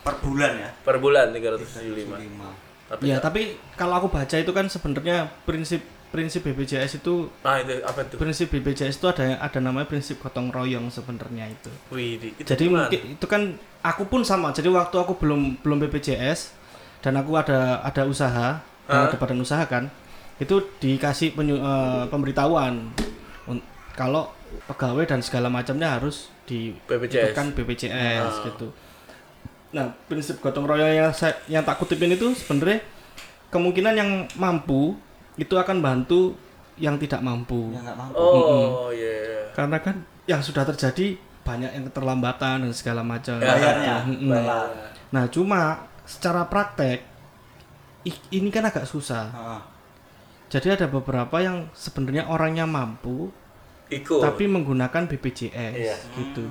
Per 0.00 0.14
bulan 0.20 0.52
ya. 0.54 0.70
per 0.80 1.00
bulan 1.00 1.32
375 1.32 1.90
Lima. 2.14 2.52
tapi 2.84 3.08
ya 3.08 3.16
tapi 3.18 3.56
kalau 3.74 3.96
aku 3.96 4.12
baca 4.12 4.36
itu 4.36 4.52
kan 4.52 4.68
sebenarnya 4.68 5.32
prinsip 5.42 5.80
prinsip 6.12 6.44
BPJS 6.44 7.00
itu 7.00 7.26
nah 7.40 7.56
itu 7.56 7.80
apa 7.80 8.04
tuh 8.06 8.20
prinsip 8.20 8.52
BPJS 8.52 9.00
itu 9.00 9.08
ada 9.08 9.40
ada 9.40 9.58
namanya 9.58 9.88
prinsip 9.88 10.20
gotong 10.20 10.52
royong 10.52 10.86
sebenarnya 10.88 11.50
itu. 11.50 11.72
Wih, 11.90 12.20
di- 12.20 12.36
itu 12.36 12.46
jadi 12.46 12.68
gimana? 12.68 12.86
mungkin 12.86 13.00
itu 13.16 13.26
kan 13.26 13.42
aku 13.82 14.06
pun 14.06 14.22
sama. 14.22 14.52
Jadi 14.52 14.68
waktu 14.70 14.94
aku 14.94 15.16
belum 15.18 15.58
belum 15.64 15.82
BPJS 15.82 16.52
dan 17.00 17.18
aku 17.18 17.34
ada 17.34 17.80
ada 17.82 18.02
usaha 18.04 18.60
ada 18.84 19.16
badan 19.16 19.40
usaha 19.40 19.64
kan 19.64 19.88
itu 20.36 20.54
dikasih 20.78 21.32
penyu, 21.32 21.56
eh, 21.56 22.04
pemberitahuan 22.08 22.90
kalau 23.94 24.26
pegawai 24.66 25.06
dan 25.06 25.22
segala 25.22 25.46
macamnya 25.46 25.94
harus 25.94 26.30
di 26.42 26.74
BPJS. 26.84 27.30
kan 27.30 27.54
BPJS 27.54 28.42
gitu 28.44 28.74
nah 29.70 29.90
prinsip 30.06 30.38
gotong 30.38 30.66
royong 30.66 30.86
yang 30.88 31.10
saya 31.10 31.34
yang 31.46 31.62
tak 31.62 31.78
kutipin 31.78 32.10
itu 32.10 32.30
sebenarnya 32.32 32.82
kemungkinan 33.50 33.94
yang 33.94 34.10
mampu 34.34 34.94
itu 35.34 35.54
akan 35.54 35.78
bantu 35.78 36.34
yang 36.74 36.98
tidak 36.98 37.22
mampu 37.22 37.70
Ya 37.70 37.82
enggak 37.82 37.98
mampu. 37.98 38.18
oh 38.18 38.90
iya 38.90 39.50
karena 39.50 39.78
kan 39.78 39.96
yang 40.26 40.38
sudah 40.38 40.62
terjadi 40.64 41.14
banyak 41.42 41.70
yang 41.70 41.84
keterlambatan 41.86 42.62
dan 42.62 42.72
segala 42.72 43.02
macam 43.02 43.38
Bayarnya. 43.38 44.06
Mm-mm. 44.06 44.30
nah 45.10 45.26
cuma 45.26 45.86
secara 46.02 46.46
praktek 46.46 47.02
ini 48.30 48.50
kan 48.50 48.66
agak 48.66 48.86
susah 48.86 49.30
Heeh. 49.30 49.60
Jadi 50.54 50.78
ada 50.78 50.86
beberapa 50.86 51.42
yang 51.42 51.66
sebenarnya 51.74 52.30
orangnya 52.30 52.62
mampu 52.62 53.34
ikut. 53.90 54.22
tapi 54.22 54.46
menggunakan 54.46 55.10
BPJS 55.10 55.74
Iya. 55.74 55.96
gitu. 56.14 56.46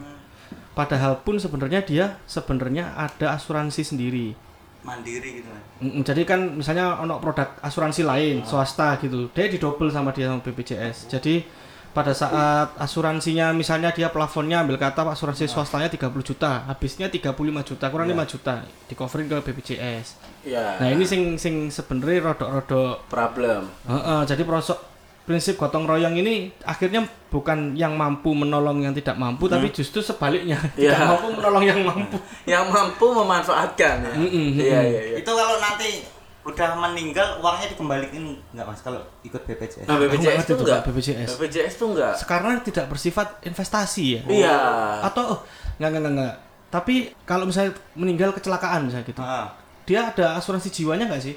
Padahal 0.76 1.24
pun 1.24 1.40
sebenarnya 1.40 1.86
dia 1.88 2.20
sebenarnya 2.28 2.92
ada 3.00 3.38
asuransi 3.40 3.82
sendiri. 3.86 4.36
Mandiri 4.84 5.40
gitu 5.40 5.48
kan. 5.48 5.62
Jadi 6.04 6.22
kan 6.28 6.60
misalnya 6.60 7.00
ono 7.00 7.24
produk 7.24 7.56
asuransi 7.64 8.04
lain 8.04 8.36
swasta 8.44 9.00
gitu. 9.00 9.32
Dia 9.32 9.48
didobel 9.48 9.88
sama 9.88 10.12
dia 10.12 10.28
sama 10.28 10.44
BPJS 10.44 11.08
jadi 11.08 11.46
pada 11.94 12.10
saat 12.12 12.74
asuransinya 12.76 13.54
misalnya 13.54 13.94
dia 13.94 14.10
plafonnya 14.10 14.66
ambil 14.66 14.82
kata 14.82 15.06
asuransi 15.08 15.46
swastanya 15.46 15.88
30 15.88 16.10
juta 16.26 16.66
habisnya 16.66 17.06
35 17.06 17.38
juta 17.64 17.86
kurang 17.88 18.10
5 18.10 18.34
juta 18.34 18.66
di 18.90 18.94
coverin 18.94 19.30
ke 19.30 19.38
BPJS 19.46 20.08
ya 20.44 20.82
nah 20.82 20.90
ini 20.90 21.06
sing 21.06 21.38
sing 21.38 21.70
sebenarnya 21.70 22.34
rodok-rodok 22.34 23.06
problem. 23.08 23.70
Heeh, 23.86 24.20
jadi 24.26 24.42
prosok 24.42 24.80
prinsip 25.24 25.56
gotong 25.56 25.88
royong 25.88 26.20
ini 26.20 26.52
akhirnya 26.68 27.08
bukan 27.32 27.80
yang 27.80 27.96
mampu 27.96 28.36
menolong 28.36 28.84
yang 28.84 28.92
tidak 28.92 29.16
mampu 29.16 29.48
tapi 29.48 29.72
justru 29.72 30.04
sebaliknya 30.04 30.60
tidak 30.76 31.00
Iya. 31.00 31.08
mampu 31.08 31.28
menolong 31.32 31.64
yang 31.64 31.80
mampu. 31.80 32.18
Yang 32.44 32.66
mampu 32.68 33.06
memanfaatkan 33.08 33.96
ya. 34.04 34.12
Iya 34.20 34.80
iya 34.84 35.02
iya. 35.08 35.16
Itu 35.24 35.32
kalau 35.32 35.64
nanti 35.64 36.04
udah 36.44 36.70
meninggal 36.76 37.40
uangnya 37.40 37.72
dikembalikan 37.72 38.36
enggak 38.52 38.66
Mas 38.68 38.84
kalau 38.84 39.00
ikut 39.24 39.42
BPJS? 39.48 39.88
nah 39.88 39.96
nggak 39.96 40.12
BPJS 40.12 40.44
tuh, 40.44 40.56
enggak 40.60 40.82
BPJS. 40.84 41.30
BPJS 41.40 41.74
tuh 41.80 41.88
enggak 41.96 42.14
sekarang 42.20 42.54
tidak 42.62 42.86
bersifat 42.92 43.28
investasi 43.42 44.04
ya 44.20 44.22
iya 44.28 44.58
atau 45.02 45.24
oh, 45.36 45.40
nggak 45.80 45.90
nggak 45.90 46.02
nggak 46.04 46.14
nggak 46.20 46.36
tapi 46.68 46.96
kalau 47.24 47.48
misalnya 47.48 47.72
meninggal 47.94 48.36
kecelakaan 48.36 48.90
misalnya 48.90 49.08
gitu 49.08 49.22
Heeh. 49.24 49.48
dia 49.86 50.00
ada 50.12 50.36
asuransi 50.36 50.70
jiwanya 50.70 51.08
nggak 51.08 51.24
sih 51.24 51.36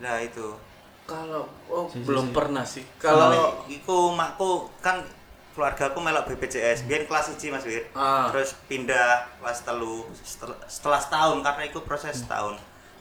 Nah 0.00 0.16
itu. 0.16 0.56
kalau 1.04 1.44
oh, 1.68 1.84
Si, 1.92 2.00
si, 2.00 2.08
belum 2.08 2.30
si. 2.30 2.32
pernah 2.32 2.64
sih 2.64 2.84
Kalau 2.96 3.28
kalau 3.28 3.46
iku 3.68 4.16
makku 4.16 4.72
kan 4.80 5.04
keluarga 5.52 5.90
aku 5.92 5.98
melok 6.00 6.24
BPJS, 6.24 6.88
biar 6.88 7.04
kelas 7.04 7.34
1 7.34 7.52
Mas 7.52 7.66
Wir. 7.66 7.84
Ah. 7.92 8.30
Terus 8.32 8.56
pindah 8.64 9.28
kelas 9.42 9.60
telu 9.60 10.06
setelah, 10.24 10.56
setelah 10.64 10.96
setahun 11.02 11.38
karena 11.42 11.62
itu 11.68 11.78
proses 11.82 12.22
setahun. 12.22 12.56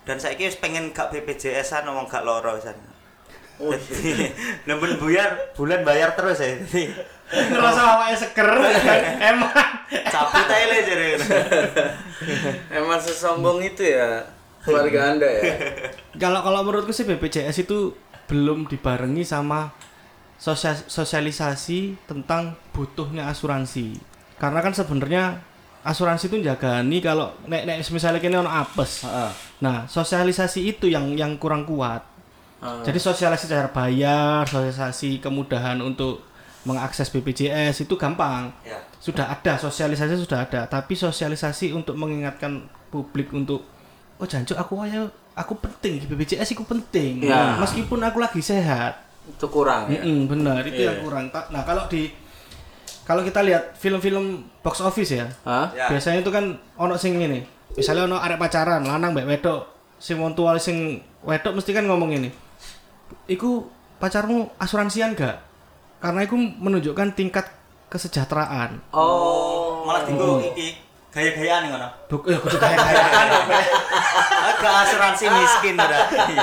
Dan 0.09 0.17
saya 0.17 0.33
wis 0.33 0.57
pengen 0.57 0.89
gak 0.89 1.13
BPJS-an 1.13 1.85
ngomong 1.85 2.09
gak 2.09 2.25
loro 2.25 2.57
san. 2.57 2.73
Oh, 3.61 3.69
Jadi 3.77 4.25
nemen 4.65 4.97
buyar 4.97 5.53
bulan 5.53 5.85
bayar 5.85 6.17
terus 6.17 6.41
ya. 6.41 6.57
Ngerasa 7.29 7.81
awalnya 7.85 8.17
seger 8.17 8.49
emang 9.29 9.53
cabut 10.09 10.49
aja 10.49 10.65
lah 10.65 10.81
jadi. 10.89 11.07
emang 12.73 12.97
sesombong 12.97 13.61
itu 13.61 13.85
ya 13.85 14.25
keluarga 14.65 15.13
anda 15.13 15.29
ya 15.29 15.53
kalau 16.17 16.41
kalau 16.41 16.65
menurutku 16.65 16.89
sih 16.89 17.05
BPJS 17.05 17.69
itu 17.69 17.93
belum 18.25 18.65
dibarengi 18.65 19.21
sama 19.21 19.69
sosia- 20.41 20.89
sosialisasi 20.89 22.01
tentang 22.09 22.57
butuhnya 22.73 23.29
asuransi 23.29 24.01
karena 24.41 24.59
kan 24.65 24.73
sebenarnya 24.73 25.45
asuransi 25.89 26.29
itu 26.29 26.37
jagani 26.39 26.97
kalau 26.99 27.33
nek 27.43 27.65
nek 27.65 27.81
misalnya 27.83 28.17
kini 28.17 28.35
ono 28.35 28.47
apes 28.47 29.03
Heeh. 29.03 29.31
nah 29.59 29.83
sosialisasi 29.85 30.69
itu 30.69 30.85
yang 30.85 31.13
yang 31.13 31.35
kurang 31.35 31.65
kuat 31.65 32.05
Ah. 32.59 32.83
Jadi 32.83 32.99
sosialisasi 32.99 33.47
cara 33.47 33.71
bayar, 33.71 34.43
sosialisasi 34.43 35.23
kemudahan 35.23 35.79
untuk 35.79 36.27
mengakses 36.67 37.07
BPJS 37.07 37.87
itu 37.87 37.95
gampang. 37.95 38.51
Ya. 38.61 38.75
Sudah 38.99 39.31
ada, 39.31 39.55
sosialisasi 39.55 40.19
sudah 40.19 40.43
ada, 40.43 40.67
tapi 40.67 40.91
sosialisasi 40.91 41.71
untuk 41.71 41.95
mengingatkan 41.95 42.59
publik 42.91 43.31
untuk 43.31 43.63
oh 44.19 44.27
jancuk 44.27 44.59
aku 44.59 44.75
ayo 44.83 45.07
aku 45.31 45.55
penting 45.55 46.03
BPJS 46.03 46.51
itu 46.51 46.67
penting 46.67 47.23
Ya. 47.23 47.55
meskipun 47.55 48.03
aku 48.03 48.19
lagi 48.19 48.43
sehat 48.43 49.07
Itu 49.23 49.47
kurang 49.47 49.87
ya. 49.87 50.03
Mm-mm, 50.03 50.27
benar 50.27 50.59
itu 50.61 50.83
Iya. 50.83 50.91
yang 50.91 50.99
kurang 50.99 51.31
Ta- 51.31 51.47
nah 51.47 51.63
kalau 51.63 51.87
di 51.87 52.11
kalau 53.09 53.25
kita 53.25 53.41
lihat 53.41 53.73
film-film 53.73 54.45
box 54.61 54.85
office 54.85 55.17
ya 55.17 55.25
Hah? 55.41 55.73
Ya. 55.73 55.89
biasanya 55.89 56.21
itu 56.21 56.29
kan 56.29 56.61
ono 56.77 56.93
sing 56.93 57.17
ini 57.17 57.41
misalnya 57.73 58.05
ono 58.05 58.21
arek 58.21 58.37
pacaran 58.37 58.85
lanang 58.85 59.17
mbak 59.17 59.25
wedok 59.25 59.61
sing 59.97 60.21
wong 60.21 60.37
tua 60.37 60.53
sing 60.61 61.01
wedok 61.25 61.57
mesti 61.57 61.73
kan 61.73 61.89
ngomong 61.89 62.13
ini 62.13 62.29
iku 63.25 63.65
pacarmu 63.97 64.53
asuransian 64.61 65.17
gak 65.17 65.41
karena 65.99 66.21
itu 66.23 66.37
menunjukkan 66.37 67.17
tingkat 67.17 67.49
kesejahteraan 67.89 68.77
Oh. 68.93 69.81
Malah 69.83 70.05
tinggal 70.05 70.37
iki 70.53 70.77
gaya-gayaan 71.09 71.73
ngono. 71.73 71.89
Buk, 72.05 72.29
ya 72.29 72.37
kudu 72.37 72.57
kaya-kayaan 72.61 73.27
Agak 74.49 74.73
asuransi 74.85 75.25
miskin 75.29 75.75
berarti. 75.77 76.37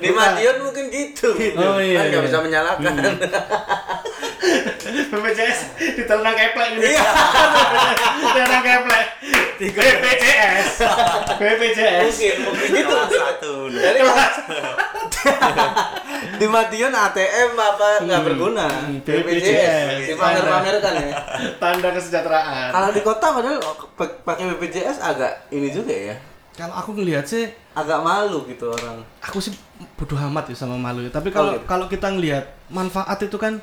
Di 0.00 0.08
Madiun 0.12 0.56
mungkin 0.64 0.84
gitu. 0.88 1.32
Oh, 1.60 1.76
iya, 1.80 2.04
Kan 2.04 2.04
nggak 2.08 2.22
iya. 2.24 2.26
bisa 2.28 2.38
menyalahkan. 2.40 2.94
BPJS 4.84 5.58
ditenang 5.96 6.36
keplek 6.36 6.68
ini 6.76 6.92
ditenang 8.20 8.62
keplek 8.62 9.06
BPJS 9.58 10.68
BPJS 11.40 12.04
Mungkin, 12.04 12.36
mungkin 12.44 12.68
gitu. 12.74 12.94
Satu. 13.14 13.54
Jadi 13.70 14.00
di 16.40 16.46
Madiun 16.50 16.92
ATM 16.92 17.56
apa 17.56 18.04
nggak 18.04 18.22
berguna. 18.26 18.66
Hmm, 18.66 19.00
BPJS. 19.00 19.24
BPJS. 19.24 20.08
Dipamer-pamerkan 20.12 20.92
ya. 21.00 21.16
tanda 21.62 21.88
kesejahteraan 21.94 22.68
Kalau 22.74 22.90
di 22.92 23.00
kota 23.00 23.26
padahal 23.34 23.58
pak- 23.92 24.22
pakai 24.22 24.44
BPJS 24.52 24.98
agak 24.98 25.32
ini 25.48 25.68
juga 25.68 25.90
ya. 25.90 26.16
kalau 26.52 26.70
aku 26.72 26.94
ngelihat 26.94 27.24
sih 27.24 27.50
Agak 27.72 27.98
malu 28.00 28.46
gitu 28.46 28.70
orang. 28.70 29.02
aku 29.18 29.38
sih 29.38 29.50
bodoh 29.94 30.14
amat 30.16 30.46
ya 30.46 30.56
sama 30.56 30.78
malu 30.78 31.02
ya. 31.02 31.10
Tapi 31.10 31.28
kalau 31.28 31.50
Oh, 31.50 31.54
gitu. 31.56 31.66
kalau 31.66 31.86
kita 31.86 32.06
ngelihat 32.08 32.46
manfaat 32.68 33.18
itu 33.20 33.34
kan 33.34 33.58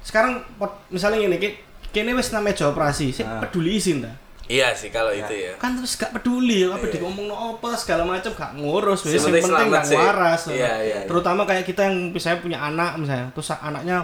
sekarang 0.00 0.42
misalnya 0.88 1.18
gini, 1.20 1.38
ki- 1.38 1.58
kini 1.88 2.10
wes 2.10 2.28
namanya 2.28 2.50
meja 2.52 2.64
operasi, 2.66 3.12
sih 3.12 3.22
Ah. 3.22 3.38
peduli 3.38 3.78
izin 3.78 4.02
dah. 4.02 4.10
Iya 4.44 4.74
sih 4.74 4.90
kalau 4.90 5.14
itu 5.14 5.30
ya. 5.30 5.54
Kan 5.56 5.78
terus 5.78 5.94
gak 5.94 6.10
peduli 6.12 6.66
apa 6.66 6.82
Iya. 6.82 6.98
diomong 6.98 7.24
no 7.24 7.36
apa 7.54 7.78
segala 7.78 8.02
macam 8.02 8.28
gak 8.28 8.52
ngurus, 8.52 9.06
wes 9.06 9.22
Yang 9.22 9.38
penting 9.46 9.70
gak 9.70 9.86
waras. 9.94 10.40
Iya, 10.44 10.58
iya, 10.58 10.72
iya. 10.82 10.98
Terutama 11.06 11.46
kayak 11.46 11.62
kita 11.62 11.86
yang 11.86 12.10
misalnya 12.10 12.42
punya 12.42 12.58
anak 12.60 12.98
misalnya, 12.98 13.30
terus 13.30 13.54
anaknya 13.54 14.02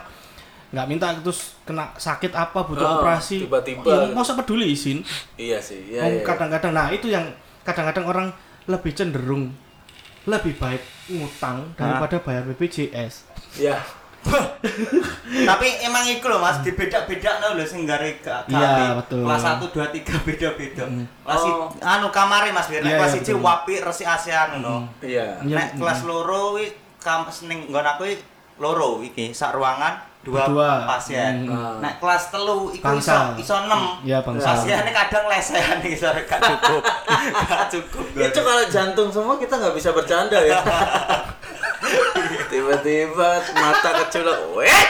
nggak 0.68 0.84
minta 0.84 1.08
terus 1.16 1.56
kena 1.62 1.88
sakit 1.94 2.28
apa 2.30 2.60
butuh 2.60 2.84
Oh, 2.84 2.94
operasi 3.00 3.40
tiba-tiba. 3.42 3.80
ya, 3.80 4.12
mau 4.12 4.20
peduli 4.20 4.68
izin 4.68 5.00
Iya 5.34 5.56
sih. 5.58 5.80
Iya, 5.88 6.00
Oh, 6.00 6.08
iya. 6.10 6.20
kadang-kadang 6.20 6.72
nah 6.72 6.88
itu 6.88 7.08
yang 7.08 7.24
kadang-kadang 7.62 8.04
orang 8.04 8.26
lebih 8.64 8.92
cenderung 8.92 9.48
lebih 10.24 10.54
baik 10.54 10.82
ngutang 11.08 11.72
daripada 11.72 12.20
bayar 12.20 12.44
BPJS. 12.44 13.24
Iya. 13.56 13.80
Tapi 15.40 15.66
emang 15.80 16.04
iku 16.04 16.28
loh 16.28 16.36
Mas, 16.38 16.60
dibeda-beda 16.60 17.40
lho 17.48 17.64
sing 17.64 17.88
gare 17.88 18.18
ke 18.18 18.28
Iya, 18.46 18.92
betul. 18.94 19.24
Kelas 19.24 19.40
1 19.40 19.64
2 19.64 19.88
3 19.94 20.20
beda-beda. 20.20 20.84
Kelas 20.84 21.42
i- 21.42 21.54
Oh. 21.54 21.72
anu 21.80 22.08
kamare 22.10 22.50
Mas, 22.50 22.68
biar 22.68 22.82
Iya, 22.82 22.98
kelas 22.98 23.12
iya, 23.14 23.20
1 23.22 23.32
betul. 23.32 23.46
wapi 23.46 23.74
resi 23.80 24.04
ASEAN 24.04 24.48
ngono. 24.54 24.84
Iya. 25.00 25.40
Iya, 25.40 25.56
Nek 25.56 25.68
kelas 25.80 26.04
loro 26.04 26.52
kuwi 26.52 26.68
kam 26.98 27.24
ning 27.46 27.64
nggon 27.64 27.86
aku 27.86 28.02
iki 28.04 28.20
loro 28.58 29.00
iki 29.00 29.30
sak 29.30 29.54
ruangan 29.54 29.96
dua, 30.28 30.44
Dua. 30.52 30.72
pasien. 30.84 31.48
Hmm. 31.48 31.80
Nek 31.80 31.96
kelas 31.96 32.28
telu 32.28 32.68
iku 32.68 32.84
iso 33.00 33.16
iso 33.40 33.54
6. 33.64 34.04
Iya, 34.04 34.20
bangsal. 34.20 34.52
Pasiennya 34.52 34.92
kadang 34.92 35.24
lesehan 35.24 35.80
iki 35.88 35.96
sore 35.96 36.20
gak 36.28 36.40
cukup. 36.44 36.82
gak 37.48 37.66
cukup. 37.72 38.04
Itu 38.12 38.40
kalau 38.44 38.64
jantung 38.68 39.08
semua 39.08 39.40
kita 39.40 39.56
nggak 39.56 39.74
bisa 39.74 39.96
bercanda 39.96 40.36
ya. 40.44 40.60
Tiba-tiba 42.52 43.40
mata 43.56 43.90
keculek, 44.04 44.40
weh. 44.52 44.80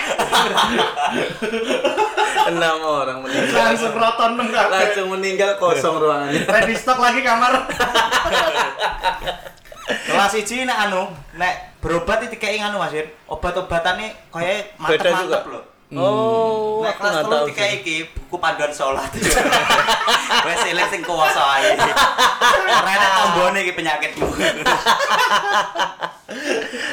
Enam 2.49 2.79
orang 2.83 3.19
meninggal. 3.23 3.71
Langsung 3.71 3.95
roton 3.95 4.31
kabeh. 4.39 4.71
Langsung 4.73 5.07
meninggal 5.15 5.55
kosong 5.61 6.03
ruangannya. 6.03 6.43
Ready 6.49 6.75
stock 6.75 6.99
lagi 6.99 7.23
kamar. 7.23 7.55
Kelas 10.19 10.35
1 10.35 10.67
nek 10.67 10.79
anu, 10.83 11.03
nek 11.33 11.55
berobat 11.79 12.19
iki 12.21 12.35
dikei 12.35 12.59
anu 12.59 12.77
Mas 12.77 12.91
Ir. 12.91 13.07
Obat-obatane 13.25 14.11
kaya 14.29 14.67
Beda 14.83 15.15
juga. 15.15 15.39
mantep-mantep 15.39 15.45
lho. 15.47 15.61
Oh, 15.89 16.85
Nek 16.85 16.99
kelas 16.99 17.15
telu 17.17 17.31
tahu 17.33 17.47
dikei 17.49 17.65
sih. 17.65 17.79
iki 17.79 17.97
buku 18.19 18.37
panduan 18.37 18.69
sholat. 18.69 19.09
Wes 20.47 20.61
eling 20.67 20.89
sing 20.91 21.01
kuwasa 21.01 21.39
ae. 21.57 21.71
Ora 22.69 22.91
enak 22.91 23.11
tombone 23.17 23.59
iki 23.63 23.73
penyakitmu. 23.73 24.27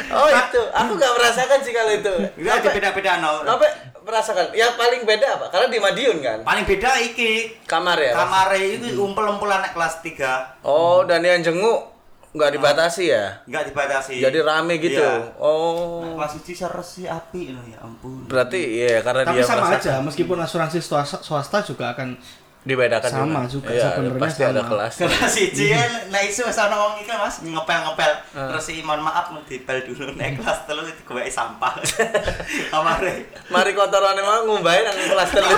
Oh 0.07 0.31
itu, 0.31 0.61
aku 0.71 0.95
nggak 0.95 1.13
merasakan 1.13 1.59
sih 1.59 1.75
kalau 1.75 1.91
itu. 1.91 2.13
Enggak 2.39 2.63
Apa- 2.63 2.71
beda-beda 2.71 3.11
no. 3.19 3.43
Apa 3.43 3.67
merasakan? 3.99 4.55
Yang 4.55 4.79
paling 4.79 5.01
beda 5.03 5.27
apa? 5.35 5.45
Karena 5.51 5.67
di 5.67 5.75
Madiun 5.75 6.17
kan. 6.23 6.39
Paling 6.39 6.63
beda 6.63 7.03
iki 7.03 7.59
Kamar 7.67 7.99
ya. 7.99 8.15
Mas? 8.15 8.23
kamare 8.23 8.61
itu 8.79 8.95
umpel-umpelan 8.95 9.59
nek 9.59 9.75
kelas 9.75 9.99
3. 9.99 10.63
Oh, 10.63 11.03
dan 11.03 11.19
yang 11.19 11.43
jenguk 11.43 11.94
nggak 12.35 12.51
dibatasi 12.51 13.03
ya? 13.07 13.25
Enggak 13.43 13.63
dibatasi. 13.65 14.19
Jadi 14.19 14.37
rame 14.39 14.75
gitu. 14.77 14.99
Iya. 14.99 15.31
Oh. 15.37 16.03
Nek 16.03 16.19
kelas 16.19 16.31
1 16.37 16.51
seres 16.53 16.87
sih 16.91 17.05
api 17.07 17.55
loh 17.55 17.63
ya 17.63 17.79
ampun. 17.79 18.27
Berarti 18.27 18.59
iya 18.77 18.99
karena 18.99 19.23
Tapi 19.23 19.33
dia 19.33 19.43
sama 19.43 19.65
merasakan. 19.65 19.79
aja, 19.79 19.93
meskipun 20.03 20.37
asuransi 20.37 20.77
swasta, 20.79 21.17
swasta 21.19 21.63
juga 21.63 21.91
akan 21.91 22.19
dibedakan 22.61 23.07
Sama 23.07 23.45
juga, 23.45 23.69
Iya, 23.69 23.93
sebenarnya 23.93 24.17
pasti 24.19 24.41
ada 24.41 24.57
sama. 24.57 24.69
kelas 24.73 24.93
Kelas 24.97 25.33
1 25.37 25.69
kan 25.69 25.89
nek 26.09 26.23
iso 26.25 26.41
wis 26.43 26.57
ana 26.57 26.75
wong 26.75 26.93
iki 26.97 27.13
Mas 27.13 27.35
ngepel-ngepel. 27.39 28.11
Terus 28.27 28.63
si 28.63 28.81
mohon 28.81 28.99
maaf 28.99 29.29
mau 29.29 29.39
dipel 29.41 29.85
dulu 29.85 30.09
nek 30.11 30.33
kelas 30.35 30.65
3 30.65 30.73
itu 30.83 31.01
gue 31.03 31.23
sampah. 31.29 31.77
Kamare. 32.73 33.29
mari 33.47 33.71
kotorannya 33.71 34.19
mah 34.19 34.37
ngumbahin 34.43 34.81
nang 34.83 34.97
kelas 34.97 35.29
telu 35.29 35.53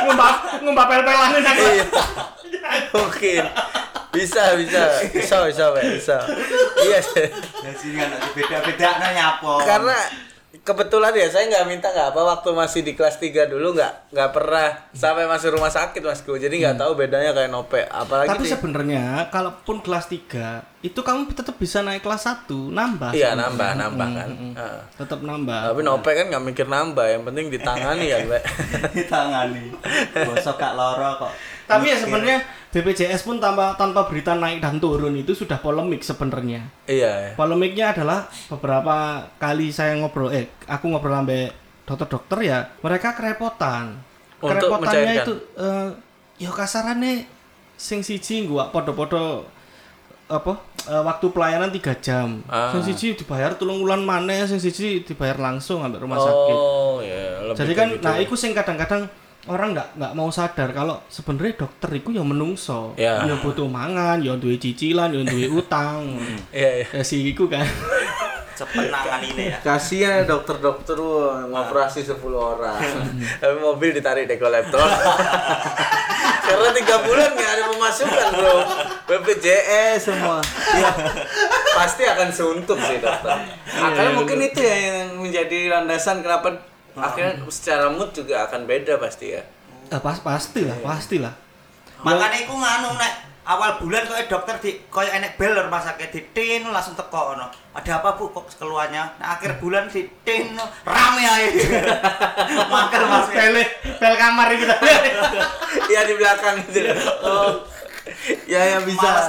ngumbap 0.00 0.34
ngumbap 0.62 0.86
pel-pelan 0.88 1.30
nang 1.36 1.56
Iya. 1.58 1.84
mungkin 2.94 3.44
bisa 4.14 4.42
bisa 4.54 4.82
bisa 5.10 5.36
bisa 5.44 5.64
bisa 5.74 6.18
iya 6.80 6.98
sih. 7.02 7.28
Jadi 7.60 7.88
kan 7.92 8.10
beda-beda 8.32 8.88
nyapo. 9.10 9.58
karena 9.60 9.98
kebetulan 10.56 11.12
ya 11.12 11.28
saya 11.28 11.44
nggak 11.46 11.66
minta 11.66 11.88
nggak 11.90 12.14
apa 12.14 12.20
waktu 12.24 12.48
masih 12.50 12.80
di 12.80 12.94
kelas 12.94 13.18
3 13.18 13.52
dulu 13.52 13.76
nggak 13.76 14.16
nggak 14.16 14.30
pernah 14.32 14.68
sampai 14.92 15.26
masuk 15.26 15.52
rumah 15.52 15.68
sakit 15.68 16.00
masku 16.00 16.38
jadi 16.38 16.54
nggak 16.54 16.76
tahu 16.78 16.96
bedanya 16.96 17.36
kayak 17.36 17.52
nope 17.52 17.84
apalagi 17.84 18.32
Tapi 18.32 18.44
sebenarnya 18.48 19.28
kalaupun 19.28 19.84
kelas 19.84 20.08
3 20.08 20.80
itu 20.80 20.96
kamu 20.96 21.28
tetap 21.32 21.56
bisa 21.56 21.80
naik 21.80 22.00
kelas 22.00 22.24
1, 22.48 22.48
nambah. 22.70 23.12
iya 23.12 23.32
nambah 23.32 23.70
nambah 23.74 24.08
kan 24.10 24.28
Mm, 24.30 24.36
mm, 24.36 24.46
mm. 24.46 24.54
Heeh. 24.54 24.80
Tetap 24.96 25.20
nambah. 25.20 25.60
tapi 25.68 25.80
nope 25.82 26.08
kan 26.08 26.26
nggak 26.28 26.44
mikir 26.46 26.66
nambah 26.66 27.06
yang 27.08 27.22
penting 27.24 27.46
ditangani 27.50 28.06
kan 28.06 28.20
Pak 28.26 28.42
ditangani. 28.96 29.64
Bosok 30.24 30.56
gak 30.56 30.72
loro 30.74 31.10
kok. 31.18 31.32
Tapi 31.64 31.86
ya 31.88 31.96
sebenarnya 31.96 32.38
BPJS 32.70 33.22
pun 33.22 33.38
tanpa 33.38 33.78
tanpa 33.78 34.04
berita 34.10 34.34
naik 34.34 34.58
dan 34.58 34.76
turun 34.76 35.14
itu 35.14 35.32
sudah 35.32 35.62
polemik 35.62 36.02
sebenarnya. 36.02 36.66
iya 36.84 37.12
ya. 37.20 37.30
Polemiknya 37.38 37.94
adalah 37.94 38.26
beberapa 38.50 39.24
kali 39.38 39.70
saya 39.70 39.94
ngobrol 39.96 40.34
eh 40.34 40.50
aku 40.66 40.90
ngobrol 40.90 41.14
sampai 41.14 41.48
dokter-dokter 41.84 42.38
ya, 42.44 42.58
mereka 42.80 43.12
kerepotan. 43.12 43.96
Untuk 44.40 44.60
Kerepotannya 44.60 45.00
mencairkan. 45.14 45.24
itu 45.24 45.34
eh 45.56 45.88
ya 46.36 46.50
kasarannya 46.50 47.14
sing 47.74 48.02
siji 48.02 48.44
gua 48.44 48.68
podo-podo 48.68 49.46
apa 50.24 50.56
eh, 50.88 51.02
waktu 51.04 51.26
pelayanan 51.30 51.70
tiga 51.70 51.94
jam. 52.00 52.40
Ah. 52.48 52.72
Sing 52.72 52.80
siji 52.82 53.14
dibayar 53.14 53.54
tulung 53.54 53.80
wulan 53.80 54.02
maneh, 54.02 54.44
sing 54.44 54.58
siji 54.58 55.04
dibayar 55.04 55.36
langsung 55.38 55.80
sampai 55.84 56.00
rumah 56.00 56.16
sakit. 56.18 56.56
oh 56.56 56.98
ya 57.04 57.44
lebih 57.44 57.58
Jadi 57.60 57.72
kan 57.72 57.88
gitu. 57.92 58.02
nah 58.02 58.14
iku 58.18 58.34
sing 58.34 58.52
kadang-kadang 58.52 59.04
orang 59.44 59.76
nggak 59.76 59.88
nggak 60.00 60.12
mau 60.16 60.32
sadar 60.32 60.72
kalau 60.72 61.04
sebenarnya 61.06 61.60
dokter 61.60 61.90
itu 61.92 62.08
ya 62.10 62.24
menungso, 62.24 62.96
Ya. 62.96 63.20
ya 63.22 63.36
butuh 63.36 63.68
mangan, 63.68 64.20
ya 64.20 64.34
duwe 64.34 64.56
cicilan, 64.56 65.12
ya 65.12 65.20
duwe 65.20 65.52
utang. 65.52 66.16
iya 66.48 66.80
iya 66.80 66.86
ya 66.88 67.02
si 67.04 67.28
iku 67.28 67.44
kan. 67.46 67.64
Cepet 68.54 68.86
nangani 68.86 69.50
ya. 69.50 69.58
Kasihan 69.60 70.22
dokter-dokter 70.24 70.94
ngoperasi 71.50 72.06
10 72.06 72.22
orang. 72.30 72.78
Tapi 73.42 73.56
mobil 73.58 73.90
ditarik 73.90 74.30
deko 74.30 74.46
laptop. 74.46 74.86
Karena 76.44 76.70
tiga 76.70 77.02
bulan 77.02 77.34
nggak 77.34 77.50
ada 77.50 77.64
pemasukan 77.66 78.28
bro. 78.30 78.56
BPJS 79.10 80.06
semua. 80.06 80.38
Ya, 80.70 80.86
pasti 81.74 82.06
akan 82.06 82.30
suntuk 82.30 82.78
sih 82.78 83.02
dokter. 83.02 83.42
Akhirnya 83.74 84.12
mungkin 84.14 84.38
itu 84.38 84.62
ya 84.62 84.76
yang 85.02 85.18
menjadi 85.18 85.74
landasan 85.74 86.22
kenapa 86.22 86.54
akhirnya 86.94 87.42
secara 87.50 87.90
mood 87.90 88.14
juga 88.14 88.46
akan 88.46 88.66
beda 88.66 88.98
pasti 89.02 89.34
ya. 89.34 89.42
Ah, 89.90 90.00
pas 90.00 90.18
pasti 90.18 90.64
lah, 90.64 90.78
pasti 90.80 91.18
lah. 91.18 91.34
Makanya 92.04 92.38
iku 92.46 92.54
nganu 92.54 92.94
nek 92.96 93.12
awal 93.44 93.76
bulan 93.76 94.08
kok 94.08 94.16
dokter 94.28 94.56
di 94.64 94.70
koyo 94.88 95.08
enek 95.12 95.36
bel 95.36 95.52
rumah 95.52 95.80
sakit 95.80 96.08
di 96.08 96.20
tin 96.32 96.62
langsung 96.68 96.96
teko 96.96 97.36
ono. 97.36 97.46
Ada 97.76 98.00
apa 98.00 98.16
Bu 98.16 98.32
kok 98.32 98.48
keluarnya? 98.56 99.18
Nah, 99.20 99.36
akhir 99.36 99.60
bulan 99.60 99.90
di 99.92 100.08
tin 100.24 100.56
rame 100.84 101.24
ae. 101.24 101.48
Makan 102.72 103.00
Mas. 103.10 103.28
Bel 103.32 103.56
bel 104.00 104.14
kamar 104.16 104.48
kita. 104.54 104.76
Iya 105.84 106.08
di 106.08 106.14
belakang 106.16 106.64
itu. 106.64 106.80
Oh. 107.20 107.60
Ya 108.44 108.60
ya 108.62 108.78
bisa. 108.84 109.04
Males. 109.04 109.28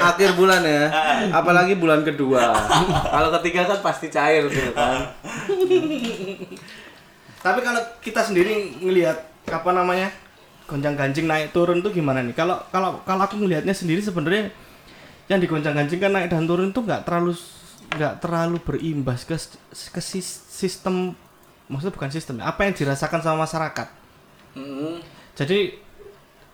Akhir 0.00 0.32
bulan 0.36 0.64
ya. 0.64 0.88
Apalagi 1.32 1.76
bulan 1.76 2.04
kedua. 2.04 2.40
Kalau 3.14 3.28
ketiga 3.40 3.68
kan 3.68 3.80
pasti 3.84 4.08
cair 4.08 4.44
gitu 4.48 4.72
kan. 4.72 5.12
Tapi 7.38 7.60
kalau 7.62 7.82
kita 8.02 8.20
sendiri 8.26 8.78
ngelihat 8.82 9.18
apa 9.48 9.70
namanya 9.72 10.10
gonjang 10.68 10.98
ganjing 10.98 11.24
naik 11.24 11.54
turun 11.54 11.80
tuh 11.80 11.94
gimana 11.94 12.20
nih? 12.20 12.34
Kalau 12.36 12.60
kalau 12.68 13.00
kalau 13.06 13.22
aku 13.24 13.40
ngelihatnya 13.40 13.72
sendiri 13.72 14.02
sebenarnya 14.02 14.50
yang 15.28 15.40
digoncang 15.40 15.76
ganjing 15.76 16.00
kan 16.00 16.12
naik 16.12 16.28
dan 16.32 16.44
turun 16.48 16.72
tuh 16.72 16.84
nggak 16.84 17.04
terlalu 17.08 17.36
nggak 17.88 18.14
terlalu 18.20 18.56
berimbas 18.60 19.24
ke 19.24 19.36
ke 19.72 20.00
sis- 20.04 20.44
sistem 20.48 21.16
maksudnya 21.68 21.94
bukan 21.94 22.10
sistem 22.12 22.40
ya, 22.40 22.48
apa 22.48 22.64
yang 22.64 22.74
dirasakan 22.76 23.20
sama 23.20 23.44
masyarakat. 23.44 23.88
Mm. 24.56 25.04
Jadi 25.36 25.76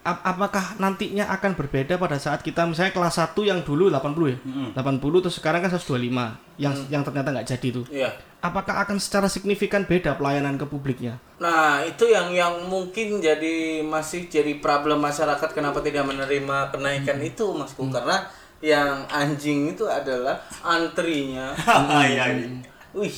ap- 0.04 0.23
apakah 0.23 0.76
nantinya 0.76 1.26
akan 1.32 1.56
berbeda 1.56 1.96
pada 1.96 2.20
saat 2.20 2.44
kita 2.44 2.68
misalnya 2.68 2.92
kelas 2.92 3.16
1 3.16 3.34
yang 3.49 3.64
dulu 3.64 3.88
80 3.88 4.30
ya? 4.30 4.38
80 4.76 5.25
terus 5.25 5.37
sekarang 5.40 5.64
kan 5.64 5.73
125 5.73 6.61
yang 6.61 6.75
yang 6.92 7.02
ternyata 7.02 7.32
nggak 7.32 7.49
jadi 7.56 7.68
tuh. 7.73 7.84
Iya. 7.88 8.12
Apakah 8.44 8.84
akan 8.84 9.00
secara 9.00 9.25
signifikan 9.32 9.88
beda 9.88 10.20
pelayanan 10.20 10.61
ke 10.61 10.68
publiknya? 10.68 11.16
Nah, 11.40 11.80
itu 11.80 12.04
yang 12.12 12.28
yang 12.37 12.68
mungkin 12.68 13.16
jadi 13.25 13.80
masih 13.80 14.28
jadi 14.28 14.61
problem 14.61 15.00
masyarakat 15.00 15.49
kenapa 15.56 15.80
tidak 15.80 16.04
menerima 16.04 16.68
kenaikan 16.68 17.16
itu, 17.25 17.56
Masku. 17.56 17.88
Karena 17.88 18.28
yang 18.61 19.08
anjing 19.08 19.73
itu 19.73 19.88
adalah 19.88 20.44
antrinya. 20.61 21.56
Iya. 22.04 22.37
iya. 22.37 22.61
Wih. 22.92 23.16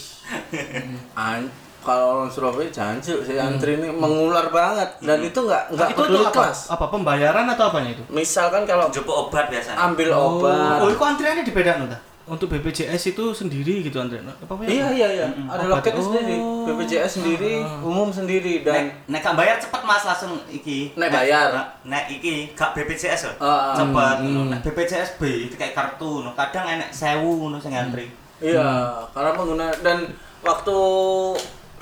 An 1.19 1.65
kalau 1.87 2.07
orang 2.19 2.31
Surabaya 2.35 2.66
jancuk 2.66 3.23
sih 3.23 3.38
antri 3.38 3.78
ini 3.78 3.87
mengular 3.95 4.50
banget 4.50 4.99
dan 4.99 5.23
itu 5.23 5.38
nggak 5.38 5.71
nggak 5.71 5.88
itu 5.95 6.00
peduli 6.02 6.19
tuh 6.19 6.26
apa? 6.26 6.35
kelas. 6.35 6.59
Apa 6.75 6.85
pembayaran 6.90 7.47
atau 7.55 7.71
apanya 7.71 7.95
itu? 7.95 8.02
Misalkan 8.11 8.66
kalau 8.66 8.90
Jupuk 8.90 9.14
obat 9.14 9.47
biasanya. 9.47 9.78
ambil 9.78 10.11
obat. 10.11 10.83
Oh, 10.83 10.90
itu 10.90 10.99
antriannya 10.99 11.47
dibedakan 11.47 11.87
ta? 11.87 11.99
Untuk 12.26 12.50
BPJS 12.50 13.14
itu 13.14 13.25
sendiri 13.31 13.87
gitu 13.87 14.02
antrian. 14.02 14.26
Apa 14.26 14.59
apa 14.59 14.66
ya? 14.66 14.69
Iya 14.75 14.87
iya 14.90 15.09
iya, 15.14 15.26
ada 15.47 15.62
Obat. 15.62 15.78
loketnya 15.78 16.02
Oh. 16.02 16.07
sendiri, 16.11 16.37
BPJS 16.66 17.12
sendiri, 17.23 17.55
umum 17.87 18.11
sendiri 18.11 18.66
dan 18.66 18.90
Nek 19.07 19.07
nek 19.07 19.21
gak 19.23 19.37
bayar 19.38 19.57
cepet 19.62 19.83
Mas 19.87 20.02
langsung 20.02 20.35
iki. 20.50 20.90
Nek 20.99 21.14
bayar. 21.14 21.55
Nek 21.87 22.11
iki 22.11 22.50
gak 22.59 22.75
BPJS 22.75 23.31
loh. 23.31 23.37
Ah, 23.38 23.71
ah. 23.71 23.75
cepet 23.78 24.16
ngono. 24.26 24.50
Nek 24.50 24.59
BPJS 24.66 25.23
B 25.23 25.47
itu 25.47 25.55
kayak 25.55 25.78
kartu 25.78 26.26
ngono. 26.26 26.35
Kadang 26.35 26.66
enek 26.66 26.90
1000 26.90 27.23
ngono 27.23 27.62
sing 27.62 27.71
ngantri. 27.71 28.11
Iya, 28.43 28.90
karena 29.14 29.31
pengguna 29.38 29.71
dan 29.87 30.11
waktu 30.43 30.78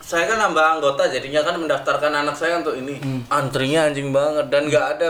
saya 0.05 0.29
kan 0.29 0.37
nambah 0.37 0.65
anggota 0.79 1.09
jadinya 1.09 1.41
kan 1.41 1.57
mendaftarkan 1.57 2.13
anak 2.13 2.37
saya 2.37 2.61
untuk 2.61 2.77
ini. 2.77 3.01
Antrinya 3.33 3.89
anjing 3.89 4.13
banget 4.13 4.53
dan 4.53 4.69
nggak 4.69 4.87
ada 5.01 5.09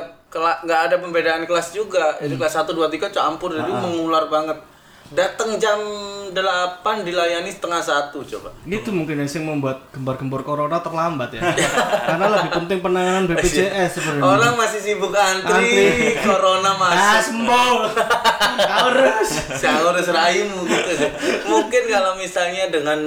nggak 0.62 0.80
ada 0.90 0.96
pembedaan 1.02 1.42
kelas 1.50 1.74
juga. 1.74 2.14
Jadi 2.22 2.38
kelas 2.38 2.54
1 2.62 2.70
2 2.70 2.86
3 2.86 3.10
campur 3.10 3.50
jadi 3.50 3.70
mengular 3.74 4.30
banget. 4.30 4.54
Datang 5.10 5.58
jam 5.60 5.78
8 6.30 6.34
dilayani 7.02 7.50
setengah 7.50 7.82
satu 7.82 8.22
coba. 8.22 8.50
Gitu 8.66 8.88
mungkin 8.94 9.18
yang 9.20 9.30
membuat 9.46 9.90
gembar-gembor 9.90 10.46
corona 10.46 10.78
terlambat 10.78 11.38
ya. 11.38 11.42
Karena 12.08 12.26
lebih 12.38 12.50
penting 12.62 12.78
penanganan 12.78 13.26
BPJS 13.30 13.98
sebenarnya. 13.98 14.22
Orang 14.26 14.54
masih 14.58 14.80
sibuk 14.80 15.14
antri, 15.14 15.54
Antri. 15.54 16.18
corona 16.22 16.70
Ah, 16.70 16.78
masuk. 16.78 17.22
sembuh. 17.30 17.78
Harus. 18.78 19.30
Saya 19.58 19.86
urus 19.90 20.08
raimu 20.08 20.66
gitu. 20.66 20.92
Mungkin 21.50 21.82
kalau 21.90 22.14
misalnya 22.18 22.70
dengan 22.72 22.98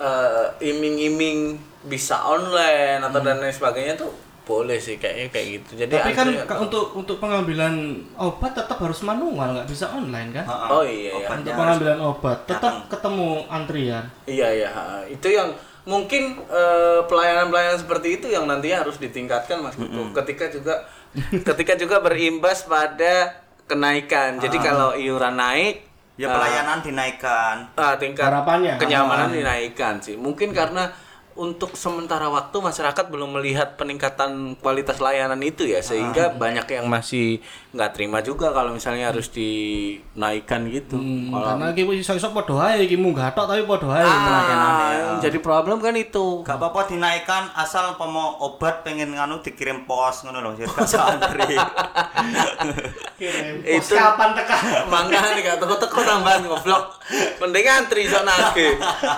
eh, 0.00 0.46
iming-iming 0.64 1.60
bisa 1.84 2.24
online 2.24 3.00
atau 3.00 3.20
dan 3.20 3.36
lain 3.38 3.52
sebagainya 3.52 3.96
tuh 3.96 4.10
boleh 4.40 4.82
sih 4.82 4.98
kayaknya 4.98 5.30
kayak 5.30 5.46
gitu. 5.60 5.70
Jadi 5.86 5.92
Tapi 5.94 6.10
kan 6.10 6.26
ka- 6.42 6.58
untuk 6.58 6.90
untuk 6.96 7.22
pengambilan 7.22 7.70
obat 8.18 8.50
tetap 8.50 8.82
harus 8.82 8.98
manual, 9.06 9.54
nggak 9.54 9.68
bisa 9.70 9.86
online 9.86 10.34
kan? 10.34 10.42
Heeh. 10.42 10.68
Oh 10.74 10.82
iya 10.82 11.10
iya. 11.22 11.26
Untuk 11.30 11.54
pengambilan 11.54 11.98
obat 12.02 12.38
tetap 12.50 12.58
datang. 12.58 12.76
ketemu 12.90 13.28
antrian. 13.46 14.04
Iya 14.26 14.48
iya, 14.50 14.70
itu 15.06 15.28
yang 15.30 15.54
mungkin 15.86 16.40
eh, 16.50 17.00
pelayanan-pelayanan 17.06 17.78
seperti 17.78 18.18
itu 18.18 18.26
yang 18.26 18.50
nantinya 18.50 18.82
harus 18.82 18.98
ditingkatkan 18.98 19.62
Mas 19.62 19.78
Kuku. 19.78 20.10
Ketika 20.16 20.50
juga 20.50 20.74
ketika 21.48 21.78
juga 21.78 22.02
berimbas 22.02 22.66
pada 22.66 23.38
kenaikan. 23.70 24.42
Jadi 24.42 24.58
kalau 24.58 24.98
iuran 24.98 25.38
naik 25.38 25.89
Ya 26.20 26.28
pelayanan 26.28 26.84
dinaikkan. 26.84 27.64
ah, 27.80 27.96
tingkat 27.96 28.28
Harapannya. 28.28 28.76
kenyamanan 28.76 29.32
dinaikkan 29.32 29.96
sih. 30.04 30.20
Mungkin 30.20 30.52
karena 30.52 30.92
untuk 31.32 31.72
sementara 31.72 32.26
waktu 32.26 32.52
masyarakat 32.52 33.04
belum 33.06 33.32
melihat 33.32 33.74
peningkatan 33.74 34.56
kualitas 34.56 34.98
layanan 34.98 35.38
itu 35.40 35.62
ya 35.62 35.78
sehingga 35.78 36.30
banyak 36.30 36.66
yang 36.68 36.86
masih 36.86 37.38
nggak 37.70 37.90
terima 37.92 38.18
juga 38.18 38.50
kalau 38.50 38.72
misalnya 38.72 39.08
harus 39.08 39.30
dinaikkan 39.30 40.66
gitu. 40.68 40.98
Hmm, 40.98 41.30
Kalau- 41.30 41.46
karena 41.54 41.66
iki 41.70 41.82
wis 41.84 41.98
iso-iso 42.02 42.30
padha 42.30 42.74
ae 42.74 42.84
iki 42.84 42.96
munggah 42.96 43.30
tok 43.30 43.46
tapi 43.46 43.62
padha 43.62 43.88
ae. 43.92 44.04
Ah, 44.04 44.90
yang 44.90 45.18
jadi 45.20 45.38
problem 45.38 45.78
kan 45.78 45.94
itu. 45.94 46.42
Gak 46.42 46.58
apa-apa 46.58 46.88
dinaikkan 46.88 47.54
asal 47.54 47.94
pomo 47.94 48.34
obat 48.42 48.82
pengen 48.82 49.14
nganu 49.14 49.38
dikirim 49.38 49.84
pos 49.84 50.24
ngono 50.24 50.40
loh. 50.40 50.52
Jadi 50.52 50.66
gak 50.66 50.82
usah 50.82 51.02
antri. 51.14 51.54
Kirim. 53.20 53.54
Itu- 53.62 53.96
kapan 53.96 54.32
tekan? 54.32 54.60
Mangga 54.88 55.20
nih 55.36 55.44
gak 55.44 55.58
teko-teko 55.60 56.00
tambahan 56.00 56.42
goblok. 56.42 56.96
Mending 57.38 57.66
antri 57.68 58.08
sok 58.08 58.24
nage. 58.24 58.68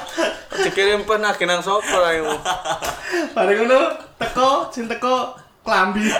Dikirim 0.66 1.06
pun 1.06 1.22
nage 1.22 1.46
nang 1.46 1.62
sapa 1.62 2.01
lah 2.02 2.12
iku. 2.12 2.34
Bareng 3.32 3.56
ngono 3.62 3.80
teko 4.18 4.50
sing 4.68 4.90
teko 4.90 5.38
klambi. 5.62 6.10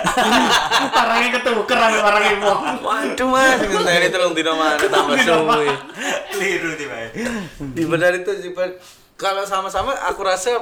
Parangnya 0.95 1.29
ketuker 1.35 1.75
ame 1.75 1.99
parangnya 1.99 2.33
wong. 2.39 2.61
Waduh 2.79 3.27
mas, 3.27 3.59
ngenteni 3.59 4.07
telung 4.07 4.31
dino 4.31 4.55
mana 4.55 4.79
tambah 4.79 5.19
suwi. 5.19 5.67
Keliru 6.31 6.71
tiba. 6.79 6.95
Di 7.75 7.83
benar 7.83 8.15
itu 8.15 8.31
Pak. 8.55 8.79
Kalau 9.19 9.43
sama-sama 9.43 9.93
aku 10.09 10.23
rasa 10.23 10.57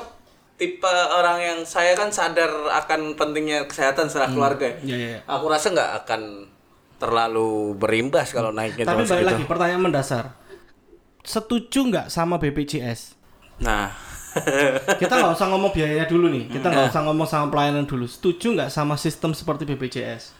tipe 0.58 0.86
orang 0.90 1.42
yang 1.42 1.60
saya 1.66 1.98
kan 1.98 2.14
sadar 2.14 2.50
akan 2.70 3.18
pentingnya 3.18 3.66
kesehatan 3.66 4.10
secara 4.10 4.30
keluarga. 4.30 4.70
ya. 4.70 4.78
Iya, 4.82 4.98
iya. 4.98 5.18
Aku 5.26 5.46
rasa 5.50 5.74
nggak 5.74 5.92
akan 6.06 6.22
terlalu 7.02 7.74
berimbas 7.82 8.30
kalau 8.30 8.54
naiknya 8.54 8.86
Tapi 8.86 9.02
balik 9.02 9.10
segitu. 9.10 9.30
lagi 9.34 9.44
pertanyaan 9.50 9.82
mendasar. 9.82 10.38
Setuju 11.26 11.90
nggak 11.90 12.08
sama 12.14 12.38
BPJS? 12.38 13.18
Nah, 13.62 13.94
Kita 14.98 15.13
nggak 15.13 15.34
usah 15.34 15.48
ngomong 15.48 15.72
biayanya 15.72 16.06
dulu 16.06 16.28
nih. 16.28 16.48
Kita 16.50 16.67
nggak 16.67 16.88
usah 16.89 17.02
ngomong 17.04 17.28
sama 17.28 17.48
pelayanan 17.48 17.84
dulu. 17.84 18.06
Setuju 18.06 18.56
nggak 18.56 18.70
sama 18.70 18.96
sistem 18.96 19.32
seperti 19.32 19.63
BPJS? 19.65 20.32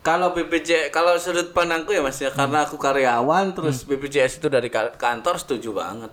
Kalau 0.00 0.30
BPJ 0.30 0.90
kalau 0.90 1.18
sudut 1.18 1.50
pandangku 1.50 1.90
ya 1.90 1.98
Mas 1.98 2.14
ya 2.16 2.30
karena 2.30 2.62
aku 2.62 2.74
karyawan 2.76 3.50
terus 3.52 3.82
BPJS 3.82 4.38
itu 4.38 4.46
dari 4.46 4.66
ka- 4.66 4.94
kantor 4.94 5.34
setuju 5.36 5.74
banget. 5.74 6.10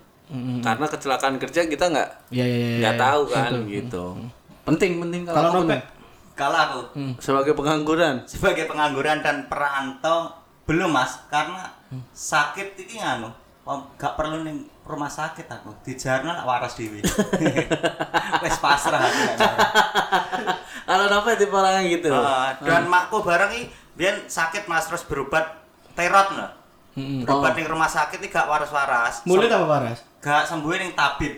Karena 0.61 0.85
kecelakaan 0.87 1.37
kerja 1.37 1.61
kita 1.63 1.85
nggak 1.87 2.09
Iya 2.29 2.41
iya 2.41 2.57
iya. 2.57 2.77
nggak 2.79 2.95
tahu 2.97 3.21
kan 3.27 3.51
gitu. 3.67 4.03
Penting 4.63 4.97
penting 4.97 5.21
kalau, 5.25 5.37
Kalau 5.37 5.49
aku. 5.53 5.61
Kalau 6.33 6.57
aku 6.57 6.79
sebagai 7.21 7.53
pengangguran. 7.53 8.25
sebagai 8.25 8.65
pengangguran 8.65 9.21
dan 9.21 9.45
perantau 9.45 10.33
belum 10.65 10.89
mas 10.89 11.21
karena 11.27 11.69
sakit 12.09 12.73
ini 12.79 12.97
anu 12.97 13.29
om, 13.29 13.33
gak 13.95 14.13
perlu 14.19 14.43
nih 14.43 14.55
rumah 14.83 15.07
sakit 15.07 15.47
aku. 15.47 15.71
Di 15.83 15.95
jarna 15.95 16.35
nak 16.35 16.45
waras 16.47 16.75
dewi 16.75 16.99
wes 18.43 18.57
pasrah 18.59 19.07
aku. 19.07 19.21
Kalau 20.83 21.05
Nopek 21.07 21.39
tipe 21.39 21.55
orang 21.55 21.83
yang 21.83 21.87
gitu. 21.99 22.11
Heeh, 22.11 22.49
dan 22.67 22.91
makku 22.91 23.23
bareng 23.23 23.51
iki 23.55 23.71
biyen 23.95 24.27
sakit 24.27 24.67
mas 24.67 24.89
terus 24.89 25.07
berobat 25.07 25.63
terot 25.95 26.35
no 26.35 26.47
berobat 26.93 27.57
ning 27.57 27.65
rumah 27.65 27.87
sakit 27.87 28.19
iki 28.19 28.31
gak 28.31 28.51
waras-waras. 28.51 29.23
Mulut 29.23 29.47
apa 29.47 29.65
waras? 29.65 29.99
gak 30.23 30.47
sembuh 30.47 30.71
ning 30.79 30.95
tabib. 30.95 31.35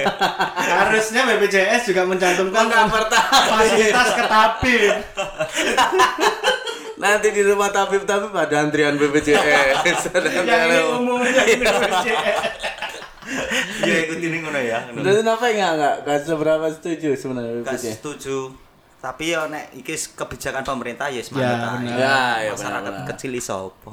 Harusnya 0.76 1.24
BPJS 1.24 1.88
juga 1.88 2.04
mencantumkan 2.04 2.68
fasilitas 2.68 4.08
ke 4.12 4.24
tabib. 4.28 4.92
Nanti 7.00 7.28
di 7.30 7.42
rumah 7.42 7.68
tabib-tabib 7.68 8.30
ada 8.30 8.56
antrian 8.58 8.94
BPJS. 8.94 10.12
Yang 10.36 10.44
ini 10.44 10.78
umumnya 10.92 11.42
ini 11.42 11.64
BPJS. 11.64 12.38
ya 13.80 13.96
ikuti 14.02 14.26
ning 14.26 14.42
ngono 14.42 14.58
ya 14.58 14.78
Terus 14.90 15.22
kenapa 15.22 15.44
enggak 15.46 15.70
enggak? 15.72 15.94
Gak 16.02 16.18
seberapa 16.24 16.66
setuju 16.68 17.08
sebenarnya 17.14 17.52
gak 17.58 17.72
BPJS. 17.72 17.94
setuju 17.96 18.38
tapi 19.00 19.32
ya 19.32 19.48
nek 19.48 19.72
iki 19.72 19.96
kebijakan 20.12 20.60
pemerintah 20.60 21.08
ya 21.08 21.16
Ya, 21.16 21.24
semangat 21.24 21.56
ae. 21.56 21.88
Ya, 21.88 22.20
ya, 22.38 22.50
masyarakat 22.52 22.84
benar-benar. 22.84 23.08
kecil 23.08 23.32
iso 23.32 23.72
apa 23.72 23.92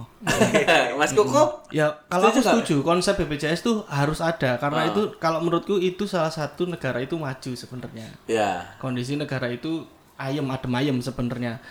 Mas 0.99 1.11
Kukup? 1.13 1.63
Ya, 1.71 1.87
kalau 2.05 2.27
Setuju 2.27 2.39
aku 2.41 2.49
setuju 2.59 2.75
konsep 2.83 3.13
BPJS 3.15 3.61
tuh 3.61 3.87
harus 3.87 4.19
ada 4.19 4.57
karena 4.57 4.83
Ah. 4.83 4.89
itu 4.89 5.15
kalau 5.15 5.39
menurutku 5.39 5.79
itu 5.79 6.03
salah 6.03 6.27
satu 6.29 6.67
negara 6.67 6.99
itu 6.99 7.15
maju 7.15 7.51
sebenarnya. 7.53 8.07
Ya. 8.25 8.75
Kondisi 8.77 9.15
negara 9.15 9.47
itu 9.47 9.87
ayem 10.17 10.43
adem 10.45 10.73
ayem 10.73 10.97
sebenarnya. 10.97 11.63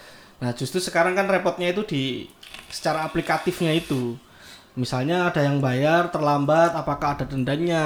Nah, 0.42 0.52
justru 0.52 0.78
sekarang 0.84 1.16
kan 1.16 1.26
repotnya 1.28 1.72
itu 1.72 1.82
di 1.86 2.02
secara 2.68 3.08
aplikatifnya 3.08 3.72
itu. 3.72 4.16
Misalnya 4.76 5.32
ada 5.32 5.40
yang 5.40 5.58
bayar 5.64 6.12
terlambat, 6.12 6.76
apakah 6.76 7.16
ada 7.16 7.24
dendanya? 7.24 7.84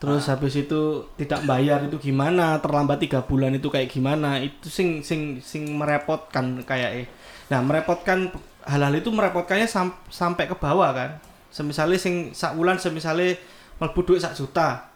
terus 0.00 0.32
habis 0.32 0.56
itu 0.56 1.04
tidak 1.20 1.44
bayar 1.44 1.84
itu 1.84 2.00
gimana? 2.00 2.56
Terlambat 2.64 3.04
tiga 3.04 3.20
bulan 3.20 3.52
itu 3.52 3.68
kayak 3.68 3.92
gimana? 3.92 4.40
Itu 4.40 4.72
sing 4.72 5.04
sing 5.04 5.44
sing 5.44 5.76
merepotkan 5.76 6.64
kayak 6.64 6.90
eh. 7.04 7.06
Nah 7.52 7.60
merepotkan 7.60 8.32
hal-hal 8.64 8.96
itu 8.96 9.12
merepotkannya 9.12 9.68
sam- 9.68 10.00
sampai 10.08 10.48
ke 10.48 10.56
bawah 10.56 10.88
kan. 10.96 11.20
Semisale 11.52 12.00
sing 12.00 12.32
sak 12.32 12.56
wulan 12.56 12.80
semisale 12.80 13.36
mlebu 13.76 14.00
duit 14.08 14.24
sak 14.24 14.32
juta 14.40 14.88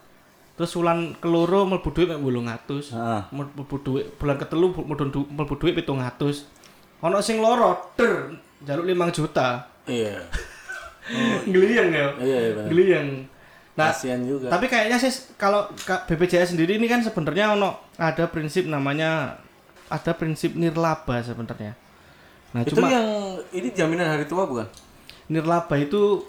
terus 0.54 0.70
wulan 0.78 1.18
keloro 1.18 1.66
mlebu 1.66 1.90
duit 1.90 2.06
mek 2.06 2.20
800 2.22 2.94
Heeh. 2.94 3.20
mlebu 3.34 3.76
duit 3.82 4.06
bulan 4.18 4.36
ketelu 4.38 4.66
mlebu 5.26 5.54
duit 5.58 5.74
700 5.74 6.46
ono 7.02 7.18
sing 7.18 7.42
loro 7.42 7.90
der 7.98 8.38
jaluk 8.62 8.86
5 8.86 9.10
juta 9.10 9.68
Iya. 9.84 10.16
Geliyang 11.52 11.92
ya. 11.92 12.06
Iya, 12.16 12.38
iya. 12.72 13.00
Nah, 13.74 13.90
Kasihan 13.90 14.22
juga. 14.22 14.46
tapi 14.48 14.70
kayaknya 14.70 15.02
sih 15.02 15.34
kalau 15.34 15.66
BPJS 15.84 16.54
sendiri 16.54 16.78
ini 16.78 16.86
kan 16.86 17.02
sebenarnya 17.02 17.58
ono 17.58 17.74
ada 17.98 18.30
prinsip 18.30 18.70
namanya 18.70 19.42
ada 19.90 20.14
prinsip 20.14 20.54
nirlaba 20.54 21.18
sebenarnya. 21.20 21.74
Nah, 22.54 22.62
itu 22.62 22.78
cuma 22.78 22.86
yang 22.86 23.34
ini 23.50 23.74
jaminan 23.74 24.14
hari 24.14 24.30
tua 24.30 24.46
bukan? 24.46 24.64
nirlaba 25.26 25.74
itu 25.74 26.22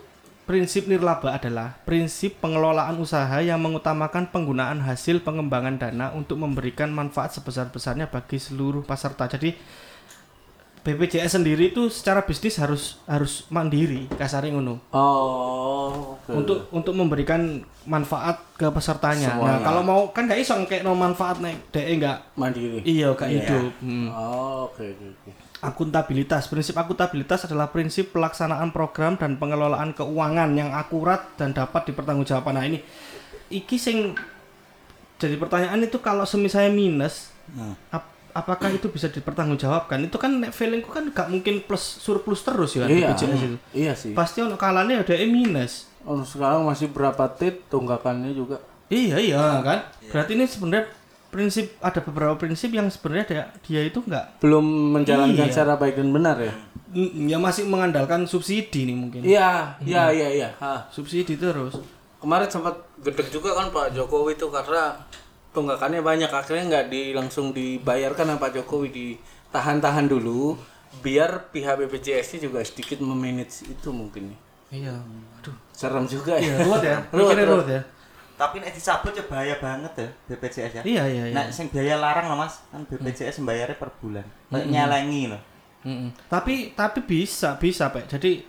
prinsip 0.45 0.85
nirlaba 0.85 1.33
adalah 1.33 1.73
prinsip 1.83 2.37
pengelolaan 2.37 2.97
usaha 2.97 3.41
yang 3.41 3.57
mengutamakan 3.57 4.29
penggunaan 4.29 4.77
hasil 4.79 5.25
pengembangan 5.25 5.75
dana 5.75 6.13
untuk 6.13 6.37
memberikan 6.37 6.89
manfaat 6.89 7.33
sebesar-besarnya 7.33 8.07
bagi 8.07 8.37
seluruh 8.37 8.85
peserta. 8.85 9.25
Jadi 9.25 9.57
BPJS 10.85 11.41
sendiri 11.41 11.73
itu 11.73 11.89
secara 11.89 12.21
bisnis 12.21 12.61
harus 12.61 13.01
harus 13.09 13.49
mandiri 13.49 14.05
kasarnya 14.13 14.53
ngono. 14.53 14.77
Oh, 14.93 16.13
oke. 16.13 16.29
untuk 16.29 16.69
untuk 16.69 16.93
memberikan 16.93 17.65
manfaat 17.89 18.37
ke 18.53 18.69
pesertanya. 18.69 19.33
Nah, 19.33 19.57
Semuanya. 19.57 19.65
kalau 19.65 19.81
mau 19.81 20.01
kan 20.13 20.29
nggak 20.29 20.37
iso 20.37 20.53
kayak 20.61 20.85
no 20.85 20.93
manfaat 20.93 21.41
nih, 21.41 21.57
DE 21.73 21.93
nggak 21.97 22.17
mandiri. 22.37 22.79
iya 22.85 23.09
kayak 23.17 23.33
Iya. 23.33 23.41
hidup. 23.49 23.73
Hmm. 23.81 24.07
Oh, 24.13 24.69
oke 24.69 24.85
oke 24.85 25.05
oke. 25.09 25.31
Akuntabilitas. 25.65 26.45
Prinsip 26.45 26.73
akuntabilitas 26.73 27.43
adalah 27.43 27.67
prinsip 27.67 28.09
pelaksanaan 28.09 28.69
program 28.69 29.15
dan 29.15 29.35
pengelolaan 29.35 29.91
keuangan 29.91 30.53
yang 30.53 30.69
akurat 30.71 31.33
dan 31.33 31.51
dapat 31.51 31.89
dipertanggungjawabkan. 31.89 32.53
Nah, 32.53 32.63
ini 32.63 32.79
iki 33.47 33.75
sing 33.75 34.13
jadi 35.15 35.35
pertanyaan 35.35 35.81
itu 35.81 35.97
kalau 35.97 36.23
semisalnya 36.23 36.69
minus 36.69 37.31
Hmm. 37.47 37.77
ap- 37.89 38.09
apakah 38.31 38.67
itu 38.69 38.85
bisa 38.87 39.07
dipertanggungjawabkan? 39.07 40.01
Itu 40.03 40.17
kan 40.17 40.43
feelingku 40.45 40.89
kan 40.89 41.07
nggak 41.07 41.27
mungkin 41.29 41.61
plus 41.61 41.81
surplus 41.99 42.41
terus 42.41 42.73
ya 42.73 42.85
Iya. 42.85 43.13
BPJS 43.13 43.41
itu. 43.43 43.57
Iya 43.71 43.93
sih. 43.95 44.11
Pasti 44.11 44.41
ono 44.41 44.53
kalane 44.55 44.97
ada 44.97 45.13
minus. 45.23 45.87
Oh, 46.01 46.19
sekarang 46.19 46.61
masih 46.63 46.87
berapa 46.87 47.25
tit 47.31 47.65
tunggakannya 47.65 48.29
juga. 48.31 48.61
Iya 48.87 49.17
iya 49.17 49.41
kan. 49.59 49.79
Berarti 50.05 50.33
ini 50.33 50.45
sebenarnya 50.45 50.85
prinsip 51.35 51.75
ada 51.79 51.99
beberapa 51.99 52.33
prinsip 52.33 52.71
yang 52.71 52.87
sebenarnya 52.87 53.25
dia, 53.27 53.43
dia 53.61 53.81
itu 53.83 53.99
nggak 53.99 54.39
Belum 54.39 54.63
menjalankan 54.91 55.35
Iya. 55.41 55.51
secara 55.51 55.75
baik 55.75 55.95
dan 55.95 56.09
benar 56.09 56.39
ya. 56.39 56.55
mm, 56.89 57.27
ya 57.27 57.35
masih 57.37 57.67
mengandalkan 57.67 58.23
subsidi 58.23 58.87
nih 58.87 58.95
mungkin. 58.95 59.19
Iya, 59.21 59.75
iya, 59.83 60.07
iya, 60.09 60.27
iya. 60.31 60.49
Ha. 60.57 60.87
Subsidi 60.87 61.35
terus. 61.35 61.75
Kemarin 62.17 62.47
sempat 62.47 62.71
gedek 62.97 63.27
juga 63.29 63.51
kan 63.53 63.67
Pak 63.67 63.91
Jokowi 63.91 64.33
itu 64.33 64.47
karena 64.47 64.95
tunggakannya 65.51 65.99
banyak 65.99 66.27
akhirnya 66.27 66.63
nggak 66.65 66.85
di 66.87 67.11
langsung 67.11 67.51
dibayarkan 67.51 68.31
sama 68.31 68.39
Pak 68.39 68.51
Jokowi 68.55 68.87
ditahan-tahan 68.89 70.07
dulu 70.07 70.55
biar 70.97 71.51
pihak 71.51 71.75
BPJS 71.77 72.39
juga 72.39 72.63
sedikit 72.63 72.99
memanage 72.99 73.63
itu 73.63 73.89
mungkin 73.89 74.31
nih. 74.31 74.39
Iya. 74.81 74.95
Aduh. 75.37 75.55
Serem 75.69 76.03
juga 76.05 76.35
Iya, 76.35 76.55
ya. 76.55 76.63
ruwet 76.63 76.83
ya. 76.83 76.97
Ruwet, 77.13 77.35
ruwet. 77.35 77.47
ruwet 77.51 77.67
ya. 77.69 77.81
Tapi 78.35 78.59
nek 78.59 78.71
dicabut 78.71 79.11
ya 79.11 79.23
bahaya 79.23 79.55
banget 79.57 79.91
ya 79.95 80.07
BPJS 80.27 80.71
ya. 80.75 80.81
Iya 80.83 81.03
iya 81.05 81.23
iya. 81.25 81.33
Nek 81.33 81.47
sing 81.49 81.67
biaya 81.67 81.95
larang 81.95 82.27
loh 82.27 82.37
Mas, 82.37 82.59
kan 82.67 82.83
BPJS 82.83 83.39
membayarnya 83.39 83.75
per 83.75 83.89
bulan. 83.95 84.25
Kayak 84.47 84.67
nyelengi 84.67 85.23
loh. 85.31 85.41
Mm-mm. 85.81 86.09
Tapi 86.27 86.73
tapi 86.73 86.99
bisa 86.99 87.55
bisa 87.55 87.87
pak. 87.87 88.09
Jadi 88.09 88.43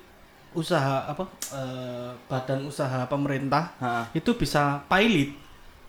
usaha 0.52 1.04
apa 1.04 1.22
eh, 1.52 2.10
badan 2.26 2.64
usaha 2.64 3.04
pemerintah 3.04 3.76
Heeh. 3.76 4.04
itu 4.16 4.32
bisa 4.34 4.80
pilot 4.86 5.36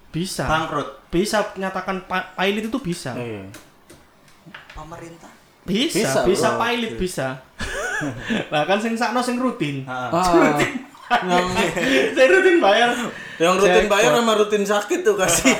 bisa 0.07 0.43
Bangkrut 0.43 1.07
bisa 1.07 1.39
nyatakan 1.55 2.03
pa- 2.03 2.35
pilot 2.35 2.67
itu 2.67 2.75
bisa 2.77 3.15
Iya. 3.15 3.47
pemerintah. 4.73 5.31
bisa 5.63 5.99
Bisa, 5.99 6.19
bisa, 6.23 6.47
pilot 6.55 6.93
bisa 6.95 7.27
nah 8.51 8.63
kan 8.63 8.77
sing 8.77 8.93
sakno 8.93 9.19
sing 9.19 9.35
rutin 9.35 9.83
Heeh. 9.83 10.09
Ah, 10.13 10.55
yang 11.09 11.45
sing 12.11 12.27
rutin 12.29 12.57
bayar 12.57 12.89
yang 13.37 13.53
rutin 13.55 13.85
Jackpot. 13.85 13.93
bayar 13.93 14.11
sama 14.13 14.33
rutin 14.35 14.63
sakit 14.63 14.99
tuh 15.01 15.15
kasih. 15.15 15.53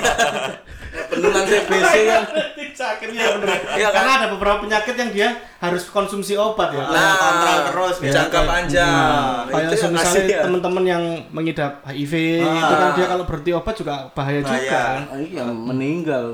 Penurunan 0.88 1.44
TBC 1.44 1.94
kan. 2.06 2.24
Rutin 2.26 2.70
sakit 2.74 3.08
ya 3.10 3.26
bener 3.34 3.48
Iya 3.74 3.88
kan? 3.88 3.94
karena 3.94 4.12
ada 4.14 4.26
beberapa 4.30 4.58
penyakit 4.60 4.94
yang 4.94 5.10
dia 5.10 5.28
harus 5.58 5.86
konsumsi 5.86 6.32
obat 6.34 6.70
ya 6.70 6.84
Nah, 6.84 7.12
kontrol 7.14 7.58
terus 7.62 7.96
biar 8.00 8.12
jangka 8.14 8.40
panjang. 8.42 8.88
Nah, 8.88 9.44
kayak 9.46 9.68
itu 9.68 9.86
misalnya 9.86 10.24
ya. 10.24 10.40
teman-teman 10.42 10.84
yang 10.86 11.02
mengidap 11.28 11.72
HIV 11.84 12.14
Ah. 12.40 12.56
itu 12.56 12.74
kan 12.74 12.88
dia 12.94 13.06
kalau 13.06 13.24
berhenti 13.24 13.50
obat 13.52 13.74
juga 13.74 13.94
bahaya, 14.10 14.40
juga 14.40 14.50
Bahaya. 14.50 14.70
kan. 14.70 14.98
Ah, 15.06 15.18
Iya, 15.18 15.44
meninggal. 15.46 16.24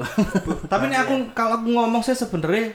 Tapi 0.64 0.82
ini 0.86 0.96
aku 0.96 1.14
kalau 1.32 1.52
aku 1.56 1.68
ngomong 1.68 2.00
saya 2.00 2.16
sebenarnya 2.16 2.74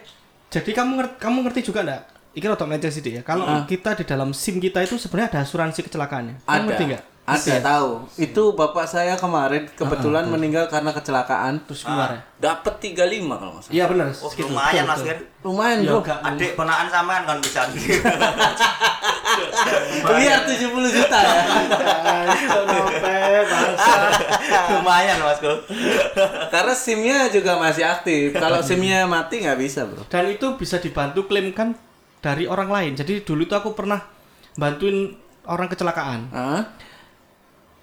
jadi 0.50 0.70
kamu 0.74 0.92
ngerti 0.96 1.16
kamu 1.18 1.38
ngerti 1.44 1.60
juga 1.64 1.80
enggak? 1.82 2.04
Iki 2.30 2.46
rada 2.46 2.66
mecah 2.66 2.92
sih 2.94 3.02
ya. 3.02 3.22
Kalau 3.26 3.46
kita 3.66 3.98
di 3.98 4.06
dalam 4.06 4.30
SIM 4.32 4.62
kita 4.62 4.86
itu 4.86 4.96
sebenarnya 4.96 5.28
ada 5.34 5.40
asuransi 5.44 5.82
kecelakaannya. 5.82 6.46
Ada 6.46 6.62
ngerti 6.64 6.84
enggak? 6.86 7.04
ada 7.30 7.62
tahu 7.62 8.10
itu 8.18 8.44
bapak 8.58 8.90
saya 8.90 9.14
kemarin 9.14 9.70
kebetulan 9.78 10.26
meninggal 10.26 10.66
karena 10.66 10.90
kecelakaan 10.90 11.62
Terus 11.70 11.86
keluar 11.86 12.10
ya. 12.10 12.22
dapat 12.42 12.74
35 12.82 12.98
kalau 13.30 13.54
nggak 13.54 13.64
salah 13.70 13.76
Iya 13.78 13.86
benar. 13.86 14.06
Oh, 14.10 14.30
segitu. 14.34 14.50
lumayan 14.50 14.84
Mas. 14.90 15.02
Fir. 15.06 15.18
lumayan 15.46 15.78
Ya, 15.78 15.94
bro 15.94 16.00
enggak. 16.02 16.20
Adik 16.26 16.52
ponaan 16.58 16.88
sampean 16.90 17.22
kan 17.30 17.38
bisa. 17.38 17.62
biar 20.10 20.42
70 20.42 20.74
juta 20.90 21.18
ya 21.22 21.44
lumayan 24.70 25.18
Masku. 25.22 25.52
karena 26.50 26.74
simnya 26.74 27.30
juga 27.30 27.62
masih 27.62 27.86
aktif 27.86 28.34
kalau 28.34 28.60
simnya 28.68 29.06
mati 29.06 29.46
nggak 29.46 29.60
bisa 29.60 29.86
bro 29.86 30.02
Dan 30.10 30.34
itu 30.34 30.58
bisa 30.58 30.82
dibantu 30.82 31.30
klaimkan 31.30 31.78
dari 32.20 32.46
orang 32.46 32.70
lain. 32.70 32.92
Jadi 32.94 33.24
dulu 33.24 33.44
itu 33.44 33.54
aku 33.54 33.72
pernah 33.72 34.04
bantuin 34.56 35.16
orang 35.46 35.68
kecelakaan. 35.68 36.20
Hah? 36.30 36.62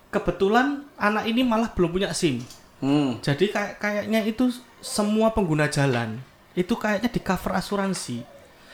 Kebetulan 0.09 0.87
anak 0.97 1.27
ini 1.27 1.43
malah 1.43 1.69
belum 1.73 1.91
punya 1.91 2.09
SIM. 2.11 2.41
hmm. 2.81 3.21
Jadi 3.21 3.51
kayak 3.51 3.77
kayaknya 3.77 4.21
itu 4.23 4.49
semua 4.79 5.33
pengguna 5.33 5.67
jalan 5.67 6.21
itu 6.53 6.73
kayaknya 6.73 7.09
di 7.09 7.21
cover 7.21 7.53
asuransi. 7.53 8.25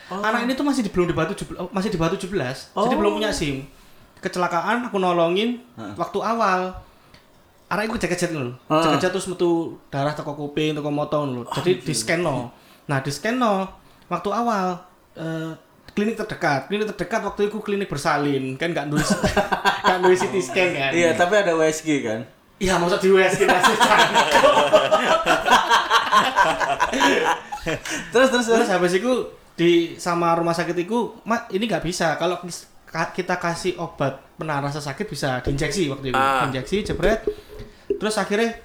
Anak 0.07 0.45
ini 0.45 0.53
tuh 0.53 0.63
masih 0.63 0.83
di, 0.83 0.91
belum 0.91 1.09
di 1.09 1.15
batu 1.15 1.33
jubel- 1.33 1.67
masih 1.69 1.89
di 1.89 1.97
batu 1.97 2.15
17. 2.15 2.69
Jadi 2.69 2.93
Oh. 2.93 2.95
belum 2.95 3.17
punya 3.17 3.31
SIM. 3.31 3.65
Kecelakaan 4.19 4.87
aku 4.87 4.95
nolongin 4.95 5.59
waktu 5.97 6.19
awal. 6.21 6.79
Anak 7.67 7.89
itu 7.89 7.97
kejeket 7.97 8.29
lho. 8.29 8.53
Heeh. 8.69 8.83
Kejeket 8.85 9.09
terus 9.11 9.25
metu 9.25 9.75
darah 9.89 10.13
teko 10.13 10.31
kuping, 10.31 10.77
teko 10.77 10.87
moto 10.87 11.17
lho. 11.25 11.41
Jadi 11.49 11.81
di 11.81 11.91
scan 11.91 12.21
no. 12.21 12.53
Nah, 12.85 13.01
di 13.01 13.09
scan 13.09 13.35
no 13.35 13.67
waktu 14.05 14.29
awal 14.29 14.79
eh, 15.15 15.51
klinik 15.91 16.15
terdekat. 16.15 16.67
Klinik 16.67 16.89
terdekat 16.89 17.21
waktu 17.23 17.47
itu 17.47 17.57
klinik 17.59 17.87
bersalin. 17.87 18.55
Kan 18.55 18.71
nggak 18.71 18.87
nulis 18.87 19.09
nggak 19.85 19.99
nulis 19.99 20.19
CT 20.19 20.35
scan 20.39 20.69
kan. 20.71 20.91
iya 20.91 21.11
tapi 21.13 21.33
ada 21.35 21.53
WSG 21.53 21.89
kan 22.01 22.21
Iya, 22.57 22.79
maksud 22.79 23.01
di 23.01 23.09
USG 23.11 23.43
masih 23.43 23.75
terus 28.13 28.29
terus 28.29 28.45
Terus 28.47 28.69
habis 28.69 28.93
itu 28.95 29.11
di 29.53 29.71
sama 29.97 30.31
rumah 30.33 30.55
sakit 30.55 30.73
itu, 30.79 31.13
mak 31.23 31.51
ini 31.51 31.67
nggak 31.67 31.83
bisa. 31.83 32.15
Kalau 32.15 32.39
kita 32.87 33.35
kasih 33.35 33.75
obat 33.77 34.21
penara 34.37 34.63
rasa 34.63 34.79
sakit 34.79 35.05
bisa 35.05 35.41
diinjeksi 35.43 35.91
waktu 35.91 36.05
itu, 36.09 36.17
Ah. 36.17 36.45
injeksi 36.47 36.87
jebret. 36.87 37.25
Terus 37.89 38.15
akhirnya 38.15 38.62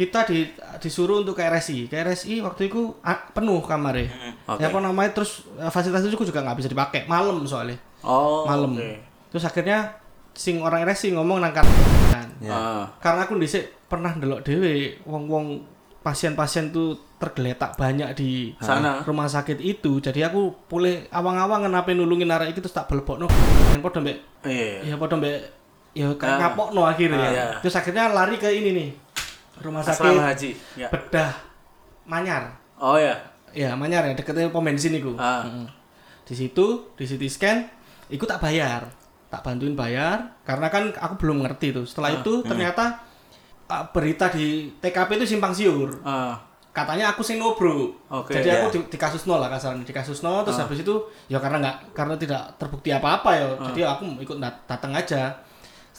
kita 0.00 0.24
di, 0.24 0.48
disuruh 0.80 1.20
untuk 1.20 1.36
ke 1.36 1.44
RSI. 1.44 1.92
Ke 1.92 2.00
RSI 2.00 2.40
waktu 2.40 2.72
itu 2.72 2.96
penuh 3.36 3.60
kamarnya. 3.60 4.08
Oke. 4.48 4.64
Ya 4.64 4.72
apa 4.72 4.80
namanya 4.80 5.12
terus 5.12 5.44
eh, 5.60 5.68
fasilitas 5.68 6.08
itu 6.08 6.16
juga 6.24 6.40
nggak 6.40 6.56
bisa 6.56 6.68
dipakai 6.72 7.04
malam 7.04 7.44
soalnya. 7.44 7.76
oh 8.00 8.48
malam. 8.48 8.80
oke. 8.80 8.90
Terus 9.28 9.44
akhirnya 9.44 10.00
sing 10.32 10.64
orang 10.64 10.88
RSI 10.88 11.12
ngomong 11.12 11.44
nangkar 11.44 11.68
kan. 12.08 12.28
Ah. 12.48 12.88
Karena 12.96 13.28
aku 13.28 13.36
dhisik 13.36 13.76
pernah 13.92 14.16
ndelok 14.16 14.40
dhewe 14.40 14.96
wong-wong 15.04 15.68
pasien-pasien 16.00 16.72
tuh 16.72 16.96
tergeletak 17.20 17.76
banyak 17.76 18.16
di 18.16 18.56
Sana. 18.56 19.04
rumah 19.04 19.28
sakit 19.28 19.60
itu. 19.60 20.00
Jadi 20.00 20.24
aku 20.24 20.64
boleh 20.64 21.12
awang-awang 21.12 21.68
ngenape 21.68 21.92
nulungin 21.92 22.32
arek 22.32 22.56
iki 22.56 22.64
terus 22.64 22.72
tak 22.72 22.88
belebokno. 22.88 23.28
Yang 23.76 23.84
padha 23.84 24.00
mbek 24.00 24.16
iya 24.48 24.80
ya 24.80 24.94
padha 24.96 25.20
mbek 25.20 25.36
ya 25.92 26.08
kayak 26.16 26.56
Ah. 26.56 26.88
akhirnya. 26.88 27.20
Ah, 27.20 27.28
iya. 27.28 27.46
Terus 27.60 27.76
akhirnya 27.76 28.08
lari 28.08 28.40
ke 28.40 28.48
ini 28.48 28.70
nih. 28.72 28.88
Rumah 29.60 29.80
sakit 29.80 30.00
asrama 30.00 30.22
haji 30.26 30.50
ya 30.74 30.88
bedah 30.88 31.32
Manyar. 32.04 32.56
oh 32.76 32.96
ya 32.96 33.16
Ya, 33.50 33.74
Manyar 33.74 34.06
ya 34.06 34.14
deketnya 34.14 34.46
pom 34.46 34.62
bensin 34.62 34.94
iku. 34.94 35.18
Ah. 35.18 35.42
Mm. 35.42 35.66
Di 36.22 36.38
situ, 36.38 36.86
di 36.94 37.02
CT 37.02 37.26
scan, 37.26 37.58
iku 38.06 38.22
tak 38.22 38.38
bayar. 38.38 38.86
Tak 39.26 39.42
bantuin 39.42 39.74
bayar 39.74 40.38
karena 40.42 40.70
kan 40.70 40.90
aku 40.92 41.18
belum 41.18 41.42
ngerti 41.42 41.74
tuh. 41.74 41.82
Setelah 41.82 42.14
itu 42.14 42.46
ternyata 42.46 43.02
ah, 43.66 43.90
berita 43.90 44.26
di 44.26 44.70
TKP 44.72 45.18
itu 45.18 45.26
simpang 45.28 45.50
siur. 45.50 45.98
Ah, 46.02 46.38
Katanya 46.70 47.10
aku 47.10 47.26
sing 47.26 47.42
nobro. 47.42 47.90
Oke, 48.06 48.30
Jadi 48.32 48.46
aku 48.48 48.70
ya. 48.70 48.72
di, 48.72 48.78
di 48.86 48.96
kasus 48.96 49.26
nol 49.26 49.42
lah 49.42 49.50
kasarnya 49.50 49.82
di 49.82 49.90
kasus 49.90 50.22
nol 50.22 50.46
terus 50.46 50.54
habis 50.56 50.78
itu 50.78 50.94
ya 51.26 51.42
karena 51.42 51.58
nggak 51.58 51.76
karena 51.90 52.14
tidak 52.14 52.54
terbukti 52.54 52.94
apa-apa 52.94 53.30
ya. 53.34 53.46
Jadi 53.66 53.80
aku 53.82 54.02
ikut 54.16 54.38
dat- 54.38 54.62
datang 54.64 54.94
aja. 54.94 55.34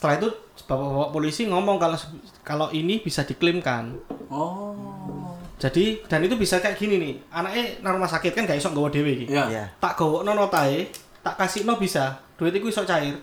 Setelah 0.02 0.18
itu 0.18 0.28
bapak-bapak 0.66 1.10
polisi 1.14 1.46
ngomong 1.46 1.78
kalau 1.78 1.94
kalau 2.42 2.66
ini 2.74 2.98
bisa 2.98 3.22
diklaimkan. 3.22 3.94
oh, 4.34 5.38
Jadi 5.62 6.02
dan 6.10 6.26
itu 6.26 6.34
bisa 6.34 6.58
kayak 6.58 6.74
gini 6.74 6.98
nih. 6.98 7.14
Anaknya 7.30 7.78
nang 7.86 8.02
rumah 8.02 8.10
sakit 8.10 8.34
kan 8.34 8.42
gak 8.42 8.58
iso 8.58 8.66
nggawa 8.66 8.90
dhewe 8.90 9.14
iki. 9.14 9.30
ya, 9.30 9.46
Iya. 9.46 9.64
Tak 9.78 9.94
gawokno 9.94 10.34
notae, 10.34 10.90
tak 11.22 11.38
kasih 11.38 11.62
no 11.62 11.78
bisa. 11.78 12.18
Duit 12.34 12.50
iku 12.50 12.66
iso 12.66 12.82
cair. 12.82 13.14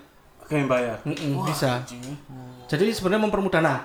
kayak 0.48 0.72
bayar. 0.72 0.98
Mm-mm, 1.04 1.36
Wah, 1.36 1.52
bisa. 1.52 1.84
anjing. 1.84 2.00
Jadi 2.66 2.96
sebenarnya 2.96 3.28
mempermudah. 3.28 3.60
Nah, 3.60 3.84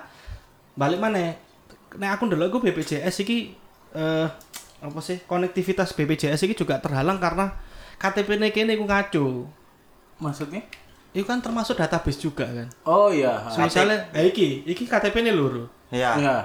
balik 0.73 1.03
mana? 1.03 1.35
Nek 1.99 2.15
aku 2.15 2.25
ndelok 2.25 2.47
iku 2.47 2.59
BPJS 2.63 3.21
iki 3.21 3.59
eh 3.91 4.27
apa 4.79 4.99
sih? 5.03 5.19
Konektivitas 5.27 5.91
BPJS 5.91 6.47
iki 6.47 6.55
juga 6.55 6.79
terhalang 6.79 7.19
karena 7.19 7.59
KTP 7.99 8.39
ne 8.39 8.55
kene 8.55 8.79
iku 8.79 8.87
ngaco. 8.87 9.51
Maksudnya? 10.17 10.63
Itu 11.15 11.23
kan 11.23 11.39
termasuk 11.39 11.73
database 11.73 12.19
juga 12.19 12.43
kan. 12.43 12.67
Oh 12.83 13.07
iya. 13.07 13.47
So, 13.47 13.63
misalnya, 13.63 14.11
eh, 14.11 14.27
iki, 14.27 14.67
iki 14.67 14.83
KTP 14.83 15.23
ne 15.23 15.31
loro. 15.31 15.71
Iya. 15.87 16.11
Iya. 16.17 16.37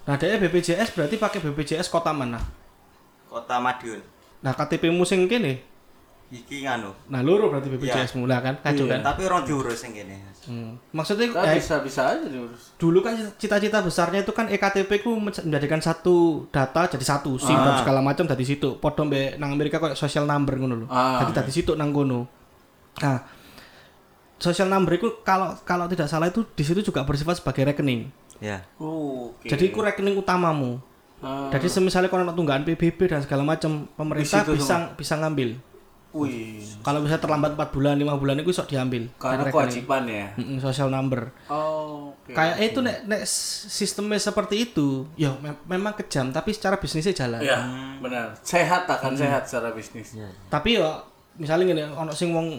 Nah, 0.00 0.14
dia 0.14 0.38
BPJS 0.38 0.94
berarti 0.94 1.16
pakai 1.16 1.38
BPJS 1.40 1.86
kota 1.86 2.10
mana? 2.10 2.38
Kota 3.26 3.58
Madiun. 3.58 3.98
Nah, 4.40 4.52
KTP 4.52 4.88
mu 4.88 5.02
sing 5.02 5.26
kene. 5.26 5.66
Iki 6.28 6.62
nganu. 6.62 6.94
Nah, 7.10 7.20
loro 7.20 7.50
berarti 7.50 7.66
BPJS 7.68 8.14
mu 8.14 8.24
lah 8.24 8.38
kan, 8.38 8.54
kacau 8.56 8.86
Iya. 8.86 8.94
kan. 8.96 9.00
Tapi 9.04 9.20
orang 9.24 9.42
diurus 9.42 9.82
yang 9.82 9.92
gini. 9.96 10.14
Hmm. 10.40 10.78
Maksudnya 10.90 11.26
Nah, 11.28 11.44
eh, 11.44 11.58
bisa 11.58 11.82
bisa 11.82 12.02
aja 12.08 12.24
diurus. 12.24 12.72
dulu 12.74 13.02
kan 13.02 13.12
cita-cita 13.36 13.82
besarnya 13.82 14.22
itu 14.22 14.30
kan 14.30 14.46
EKTP 14.46 14.90
ku 15.00 15.18
men- 15.18 15.34
menjadikan 15.36 15.78
satu 15.78 16.16
data 16.48 16.86
jadi 16.88 17.02
satu 17.04 17.34
SIM 17.36 17.52
Ah. 17.52 17.66
dan 17.66 17.74
segala 17.76 18.00
macam 18.00 18.24
dari 18.24 18.42
situ. 18.42 18.78
Podo 18.78 19.02
mbek 19.04 19.36
nang 19.36 19.50
Amerika 19.50 19.76
kayak 19.76 19.94
social 19.94 20.24
number 20.24 20.54
ngono 20.54 20.74
lho. 20.76 20.86
Ah. 20.88 21.20
Jadi 21.20 21.32
dari 21.34 21.52
situ 21.52 21.74
nang 21.74 21.90
kono. 21.90 22.24
Nah, 22.96 23.18
social 24.40 24.66
number 24.66 24.96
itu 24.96 25.20
kalau 25.20 25.52
kalau 25.62 25.84
tidak 25.84 26.08
salah 26.08 26.26
itu 26.26 26.42
di 26.50 26.64
situ 26.64 26.80
juga 26.82 27.04
bersifat 27.04 27.38
sebagai 27.38 27.68
rekening. 27.68 28.08
Ya. 28.40 28.64
Oke. 28.74 29.46
Jadi 29.46 29.68
itu 29.68 29.78
rekening 29.78 30.16
utamamu. 30.16 30.80
Ah, 31.20 31.52
Jadi 31.52 31.68
semisalnya 31.68 32.08
kalau 32.08 32.24
ada 32.24 32.32
tunggakan 32.32 32.64
PBB 32.64 33.04
dan 33.04 33.20
segala 33.20 33.44
macam, 33.44 33.84
pemerintah 33.92 34.40
situ 34.40 34.56
bisa 34.56 34.96
bisa 34.96 35.14
ngambil. 35.14 35.60
wih. 36.10 36.58
Kalau 36.80 37.04
bisa 37.04 37.20
terlambat 37.20 37.54
4 37.54 37.70
bulan, 37.70 37.94
5 37.94 38.16
bulan 38.16 38.34
itu 38.34 38.50
sok 38.50 38.66
diambil. 38.66 39.06
Karena 39.14 39.46
kewajiban 39.46 40.02
ya. 40.08 40.26
Mm-mm, 40.34 40.58
social 40.58 40.88
number. 40.88 41.30
Oh, 41.46 42.16
oke. 42.16 42.32
Kayak 42.32 42.56
itu 42.64 42.80
nek, 42.80 42.96
nek 43.06 43.22
sistemnya 43.68 44.18
seperti 44.18 44.64
itu, 44.64 45.06
ya 45.14 45.30
me- 45.36 45.60
memang 45.68 45.94
kejam 45.94 46.32
tapi 46.32 46.50
secara 46.50 46.80
bisnisnya 46.80 47.14
jalan. 47.14 47.38
Iya, 47.38 47.58
benar. 48.00 48.34
Sehat 48.40 48.88
akan 48.88 49.12
sehat 49.14 49.46
secara 49.46 49.70
bisnis. 49.70 50.16
Tapi 50.48 50.80
ya 50.80 50.98
misalnya 51.36 51.68
gini, 51.68 51.82
ono 51.86 52.10
sing 52.10 52.32
wong 52.32 52.58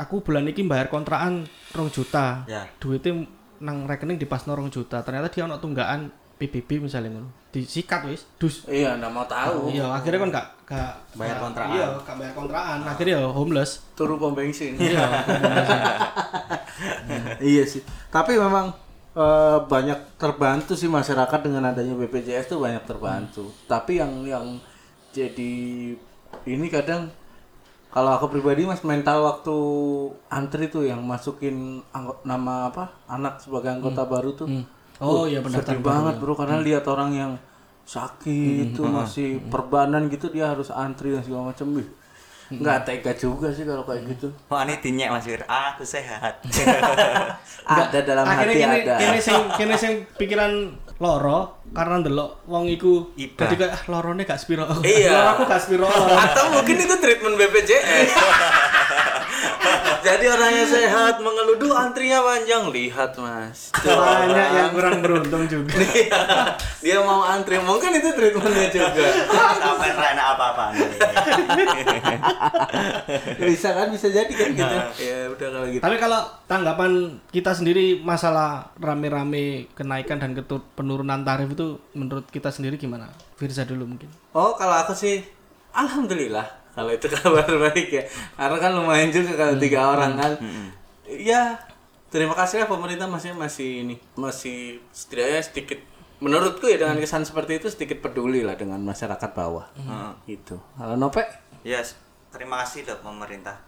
aku 0.00 0.24
bulan 0.24 0.48
ini 0.48 0.64
bayar 0.64 0.88
kontrakan 0.88 1.44
rong 1.76 1.92
juta. 1.92 2.48
Ya. 2.48 2.64
Duitnya 2.80 3.28
nang 3.60 3.84
rekening 3.84 4.16
di 4.16 4.24
pas 4.24 4.40
rong 4.48 4.72
juta. 4.72 5.04
Ternyata 5.04 5.28
dia 5.28 5.44
ono 5.44 5.60
tunggakan 5.60 6.08
PBB 6.40 6.88
misalnya 6.88 7.12
ngono. 7.12 7.28
Disikat 7.52 8.08
wis, 8.08 8.24
dus. 8.40 8.64
Iya, 8.64 8.96
nggak 8.96 9.12
mau 9.12 9.28
tahu. 9.28 9.68
Iya, 9.68 9.92
akhirnya 9.92 10.18
kan 10.24 10.30
gak 10.32 10.46
gak 10.64 10.92
Bayar 11.12 11.36
kontrakan. 11.36 11.76
Iya, 11.76 11.86
gak 12.00 12.16
bayar 12.16 12.32
kontrakan. 12.32 12.78
Akhirnya 12.88 13.14
ya 13.20 13.28
homeless. 13.28 13.70
Turu 13.92 14.16
pom 14.16 14.32
bensin. 14.32 14.80
Iya. 14.80 15.04
iya 17.52 17.62
sih. 17.68 17.84
Tapi 18.08 18.40
memang 18.40 18.72
eh, 19.12 19.58
banyak 19.68 20.16
terbantu 20.16 20.72
sih 20.72 20.88
masyarakat 20.88 21.40
dengan 21.44 21.68
adanya 21.68 21.92
BPJS 21.92 22.56
tuh 22.56 22.64
banyak 22.64 22.88
terbantu. 22.88 23.52
Tapi 23.68 24.00
yang 24.00 24.24
yang 24.24 24.46
jadi 25.12 25.52
ini 26.48 26.66
kadang 26.72 27.12
kalau 27.90 28.10
aku 28.12 28.26
pribadi 28.30 28.62
mas 28.62 28.82
mental 28.82 29.18
waktu 29.20 29.56
antri 30.28 30.66
tuh 30.66 30.82
yang 30.82 31.02
masukin 31.02 31.56
anggo- 31.90 32.22
nama 32.22 32.66
apa 32.66 32.88
anak 33.06 33.38
sebagai 33.38 33.68
anggota 33.68 34.02
baru 34.04 34.30
tuh 34.32 34.48
Oh 35.00 35.24
iya 35.24 35.40
benar. 35.40 35.64
sedih 35.64 35.80
banget 35.82 36.14
bro. 36.18 36.32
Karena 36.34 36.60
lihat 36.60 36.84
orang 36.84 37.10
yang 37.10 37.32
sakit 37.84 38.30
tuh 38.70 38.84
masih 38.86 39.28
perbanan 39.48 40.06
gitu 40.06 40.28
dia 40.28 40.46
harus 40.46 40.68
antri 40.68 41.10
dan 41.10 41.24
segala 41.24 41.50
macam. 41.50 41.66
Wih, 41.72 41.88
nggak 42.50 42.78
tega 42.82 43.12
juga 43.14 43.46
sih 43.54 43.62
kalau 43.62 43.86
kayak 43.86 44.10
gitu 44.10 44.26
Wah 44.50 44.66
ini 44.66 44.74
dinyek 44.82 45.08
Mas 45.14 45.22
Wir. 45.22 45.46
Ah, 45.46 45.78
aku 45.78 45.86
sehat. 45.86 46.42
ada 47.70 47.98
dalam 48.02 48.26
akhirnya 48.26 48.50
hati 48.50 48.62
kene 48.66 48.76
ada 48.82 48.94
kene 48.98 49.18
sing 49.22 49.38
kene 49.54 49.74
sing 49.78 49.92
pikiran 50.18 50.74
loro 50.98 51.62
karena 51.70 52.02
ndelok 52.02 52.44
wong 52.50 52.66
iku 52.66 53.14
Iba. 53.14 53.46
dadi 53.46 53.54
kayak 53.54 53.72
ah, 53.72 53.82
lorone 53.86 54.26
gak 54.26 54.42
spiro. 54.42 54.66
Iya. 54.82 55.10
Loro 55.14 55.30
aku 55.38 55.42
gak 55.46 55.62
spiro. 55.62 55.86
atau 55.86 56.44
mungkin 56.58 56.76
itu 56.82 56.94
treatment 56.98 57.38
BPJS 57.38 58.10
jadi 60.00 60.24
orangnya 60.32 60.66
sehat 60.66 61.14
mengeluh. 61.24 61.56
"Duh, 61.56 61.72
antrinya 61.72 62.20
panjang. 62.20 62.68
Lihat 62.68 63.12
mas. 63.16 63.72
Banyak 63.72 64.48
yang 64.52 64.70
kurang 64.76 65.00
beruntung 65.00 65.48
juga. 65.48 65.80
dia 66.84 66.98
mau 67.00 67.24
antri. 67.24 67.56
Mungkin 67.56 67.96
itu 67.96 68.12
treatmentnya 68.12 68.68
juga. 68.68 69.06
Sampai 69.56 69.90
enak 69.96 70.26
apa-apa. 70.36 70.64
bisa 73.48 73.68
kan? 73.72 73.88
Bisa 73.88 74.08
jadi 74.12 74.32
kan 74.32 74.48
gitu. 74.52 74.76
Ya 75.00 75.18
udah 75.32 75.48
kalau 75.48 75.66
gitu. 75.72 75.82
Tapi 75.82 75.96
kalau 75.96 76.20
tanggapan 76.44 76.90
kita 77.32 77.56
sendiri 77.56 77.98
masalah 78.04 78.70
rame-rame 78.76 79.72
kenaikan 79.72 80.20
dan 80.20 80.36
ketur 80.36 80.60
penurunan 80.76 81.24
tarif 81.24 81.48
itu 81.52 81.80
menurut 81.96 82.28
kita 82.28 82.52
sendiri 82.52 82.76
gimana? 82.76 83.08
Firza 83.40 83.64
dulu 83.64 83.88
mungkin. 83.96 84.12
Oh, 84.36 84.52
kalau 84.54 84.76
aku 84.84 84.92
sih 84.92 85.24
alhamdulillah 85.72 86.59
kalau 86.72 86.90
itu 86.90 87.06
kabar 87.10 87.46
baik 87.46 87.88
ya. 87.90 88.04
Karena 88.34 88.56
kan 88.56 88.70
lumayan 88.72 89.10
juga 89.10 89.32
kalau 89.34 89.54
tiga 89.56 89.80
orang 89.90 90.12
kan. 90.14 90.32
Ya, 91.06 91.58
terima 92.08 92.34
kasih 92.34 92.62
lah 92.62 92.68
pemerintah 92.70 93.10
masih 93.10 93.34
masih 93.34 93.82
ini 93.82 93.96
masih 94.14 94.78
setidaknya 94.90 95.42
sedikit 95.42 95.78
menurutku 96.20 96.68
ya 96.68 96.76
dengan 96.76 97.00
kesan 97.00 97.24
seperti 97.24 97.58
itu 97.58 97.66
sedikit 97.72 98.04
peduli 98.04 98.44
lah 98.44 98.54
dengan 98.54 98.78
masyarakat 98.80 99.30
bawah. 99.32 99.66
Gitu. 100.24 100.54
Kalau 100.76 100.94
Nope? 100.94 101.24
Yes. 101.62 101.96
Terima 102.30 102.62
kasih 102.62 102.86
dok 102.86 103.02
pemerintah 103.02 103.58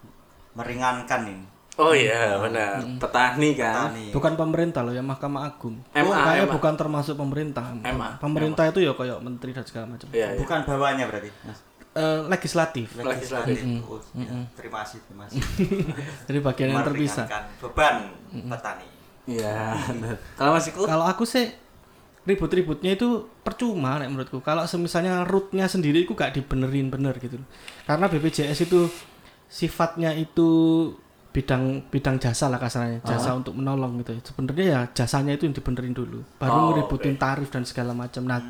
meringankan 0.54 1.26
ini. 1.26 1.46
Oh 1.80 1.96
iya, 1.96 2.36
benar. 2.36 2.84
Petani 3.00 3.56
kan. 3.56 3.88
Tani. 3.88 4.12
Bukan 4.12 4.36
pemerintah 4.36 4.84
loh 4.84 4.92
ya 4.92 5.00
Mahkamah 5.00 5.48
Agung. 5.48 5.80
MA, 5.96 6.04
Oh, 6.04 6.12
kayaknya 6.12 6.44
MA. 6.44 6.52
bukan 6.52 6.74
termasuk 6.76 7.16
pemerintah. 7.16 7.64
MA. 7.72 8.20
Pemerintah 8.20 8.68
itu 8.68 8.84
ya 8.84 8.92
kayak 8.92 9.24
menteri 9.24 9.56
dan 9.56 9.64
segala 9.64 9.96
macam. 9.96 10.04
Iya, 10.12 10.36
iya. 10.36 10.38
Bukan 10.38 10.58
bawahnya 10.68 11.08
berarti. 11.08 11.32
Mas. 11.48 11.58
Eh, 11.92 12.20
legislatif. 12.24 12.96
Legislatif. 12.96 13.60
Oh, 13.84 14.00
ya. 14.16 14.48
Terima 14.56 14.80
kasih, 14.80 14.98
terima 15.04 15.28
kasih. 15.28 15.44
Jadi 16.28 16.38
bagian 16.40 16.68
yang 16.72 16.84
terpisah. 16.88 17.28
Beban 17.60 18.08
petani. 18.32 18.86
Iya. 19.28 19.76
Kalau 20.40 20.56
Mas 20.56 20.66
Iku? 20.72 20.88
Kalau 20.88 21.04
aku 21.04 21.28
sih 21.28 21.52
ribut-ributnya 22.24 22.96
itu 22.96 23.28
percuma 23.44 24.00
nek 24.00 24.08
menurutku. 24.08 24.40
Kalau 24.40 24.64
semisalnya 24.64 25.20
rootnya 25.28 25.68
sendiri 25.68 26.08
itu 26.08 26.16
gak 26.16 26.32
dibenerin 26.32 26.88
bener 26.88 27.12
gitu. 27.20 27.36
Karena 27.84 28.08
BPJS 28.08 28.64
itu 28.64 28.88
sifatnya 29.52 30.16
itu 30.16 30.48
bidang 31.32 31.88
bidang 31.88 32.20
jasa 32.20 32.48
lah 32.52 32.60
kasarnya, 32.60 33.04
jasa 33.04 33.36
untuk 33.36 33.52
menolong 33.52 34.00
gitu. 34.00 34.16
Sebenarnya 34.32 34.64
ya 34.64 34.80
jasanya 34.96 35.36
itu 35.36 35.44
yang 35.44 35.56
dibenerin 35.56 35.92
dulu. 35.92 36.24
Baru 36.40 36.56
Oh, 36.56 36.64
ngeributin 36.72 37.20
tarif 37.20 37.52
dan 37.52 37.68
segala 37.68 37.92
macam. 37.92 38.24
Nah, 38.24 38.40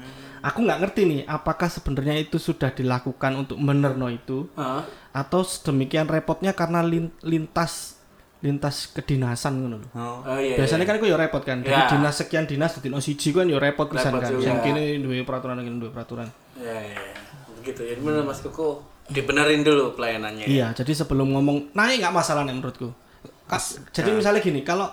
aku 0.42 0.58
nggak 0.60 0.78
ngerti 0.82 1.00
nih 1.06 1.20
apakah 1.24 1.66
sebenarnya 1.66 2.18
itu 2.18 2.36
sudah 2.36 2.70
dilakukan 2.70 3.32
untuk 3.38 3.56
menerno 3.56 4.10
itu 4.10 4.50
Hah? 4.54 4.82
atau 5.14 5.40
sedemikian 5.40 6.06
repotnya 6.06 6.52
karena 6.52 6.82
lin- 6.82 7.14
lintas 7.22 8.02
lintas 8.42 8.90
kedinasan 8.90 9.62
ngono 9.62 9.76
lho. 9.78 9.88
Oh. 9.94 10.18
Iya. 10.34 10.58
Biasanya 10.58 10.82
kan 10.82 10.98
aku 10.98 11.06
ya 11.06 11.14
repot 11.14 11.46
kan. 11.46 11.62
Dari 11.62 11.78
Ya. 11.78 11.86
dinas 11.86 12.18
sekian 12.18 12.42
dinas 12.42 12.74
di 12.74 12.90
siji 12.90 13.30
kan 13.30 13.46
ya 13.46 13.62
repot 13.62 13.86
pisan 13.86 14.18
kan. 14.18 14.34
Yang 14.34 14.58
kini 14.66 14.98
duwe 14.98 15.22
peraturan 15.22 15.62
yang 15.62 15.78
duwe 15.78 15.94
peraturan. 15.94 16.26
Iya, 16.58 16.74
iya. 16.74 16.98
iya. 16.98 17.14
Begitu. 17.62 17.86
Jadi 17.86 18.00
benar 18.02 18.26
Mas 18.26 18.42
Kuku 18.42 18.82
dibenerin 19.06 19.62
dulu 19.62 19.94
pelayanannya. 19.94 20.50
Iya, 20.50 20.74
jadi 20.74 20.90
sebelum 20.90 21.30
ngomong 21.38 21.70
naik 21.70 22.02
nggak 22.02 22.10
masalah 22.10 22.42
nih 22.42 22.58
menurutku. 22.58 22.90
Kas- 23.46 23.78
jadi 23.94 24.10
misalnya 24.10 24.42
gini, 24.42 24.66
kalau 24.66 24.90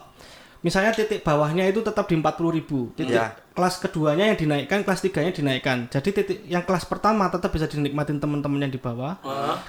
misalnya 0.60 0.92
titik 0.92 1.22
bawahnya 1.22 1.64
itu 1.66 1.80
tetap 1.80 2.06
di 2.06 2.16
40.000 2.16 2.52
ribu, 2.52 2.92
titik 2.94 3.16
Iya. 3.16 3.32
kelas 3.50 3.76
keduanya 3.78 4.24
yang 4.26 4.38
dinaikkan, 4.38 4.82
kelas 4.82 5.00
tiganya 5.00 5.32
dinaikkan. 5.32 5.88
Jadi 5.88 6.10
titik 6.14 6.38
yang 6.46 6.64
kelas 6.64 6.84
pertama 6.84 7.28
tetap 7.28 7.48
bisa 7.50 7.66
dinikmatin 7.66 8.16
teman-teman 8.16 8.56
yang 8.58 8.70
di 8.70 8.78
bawah. 8.78 9.20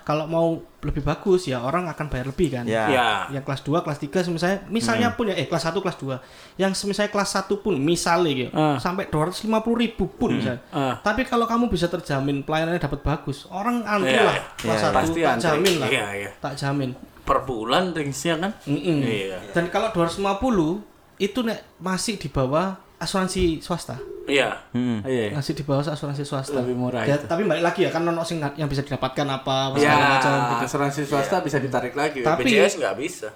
Kalau 0.01 0.27
mau 0.27 0.47
lebih 0.81 1.03
bagus 1.03 1.45
ya 1.45 1.61
orang 1.61 1.85
akan 1.87 2.07
bayar 2.07 2.27
lebih 2.27 2.49
kan. 2.53 2.65
Ya. 2.65 2.87
Iya. 2.87 3.09
Yang 3.33 3.45
kelas 3.45 3.61
2, 3.63 3.83
kelas 3.83 3.99
3 3.99 4.31
misalnya 4.31 4.59
misalnya 4.67 5.09
pun 5.13 5.27
ya 5.27 5.35
eh 5.35 5.45
kelas 5.45 5.65
1, 5.65 5.79
kelas 5.79 5.97
2. 5.97 6.17
Yang 6.57 6.73
misalnya 6.85 7.11
kelas 7.11 7.31
1 7.37 7.55
pun 7.57 7.75
misalnya 7.77 8.31
gitu, 8.33 8.51
Ah. 8.53 8.79
sampai 8.79 9.07
250.000 9.07 9.75
ribu 9.77 10.07
pun 10.09 10.31
misalnya. 10.33 10.63
Ah. 10.71 10.95
Tapi 10.97 11.23
kalau 11.25 11.45
kamu 11.45 11.67
bisa 11.67 11.87
terjamin 11.87 12.41
pelayanannya 12.41 12.79
dapat 12.79 13.01
bagus, 13.01 13.47
orang 13.49 13.83
antri 13.83 14.11
Iya, 14.13 14.23
lah 14.23 14.37
kelas 14.57 14.71
iya, 14.73 14.85
satu 14.85 14.95
pasti 14.97 15.19
tak 15.21 15.31
antri. 15.33 15.47
jamin 15.47 15.75
lah. 15.77 15.89
Iya, 15.89 16.07
iya. 16.17 16.31
Tak 16.37 16.55
jamin. 16.55 16.91
Per 17.31 17.39
bulan 17.41 17.95
ringsnya 17.95 18.35
kan? 18.37 18.51
Mm-mm. 18.67 18.99
Iya. 19.01 19.39
Dan 19.55 19.71
kalau 19.71 19.95
250 19.95 20.83
itu 21.17 21.39
nek 21.41 21.79
masih 21.79 22.19
di 22.19 22.27
bawah 22.27 22.75
asuransi 22.99 23.63
swasta. 23.63 23.95
Iya. 24.27 24.51
Hmm. 24.71 24.99
Iya. 25.01 25.33
Masih 25.33 25.55
di 25.55 25.63
bawah 25.63 25.81
asuransi 25.81 26.23
swasta. 26.23 26.59
Lebih 26.59 26.75
murah 26.75 27.03
Ya, 27.03 27.15
itu. 27.15 27.25
tapi 27.25 27.47
balik 27.47 27.63
lagi 27.63 27.87
ya 27.87 27.91
kan 27.91 28.03
ono 28.03 28.21
sing 28.21 28.43
yang 28.43 28.67
bisa 28.67 28.83
didapatkan 28.83 29.27
apa, 29.27 29.79
Ya, 29.79 29.95
macam 30.19 30.33
gitu. 30.53 30.65
asuransi 30.67 31.01
swasta 31.05 31.39
bisa 31.39 31.57
ditarik 31.57 31.95
lagi. 31.95 32.21
Tapi- 32.21 32.43
BPJS 32.45 32.75
nggak 32.77 32.97
bisa. 32.99 33.29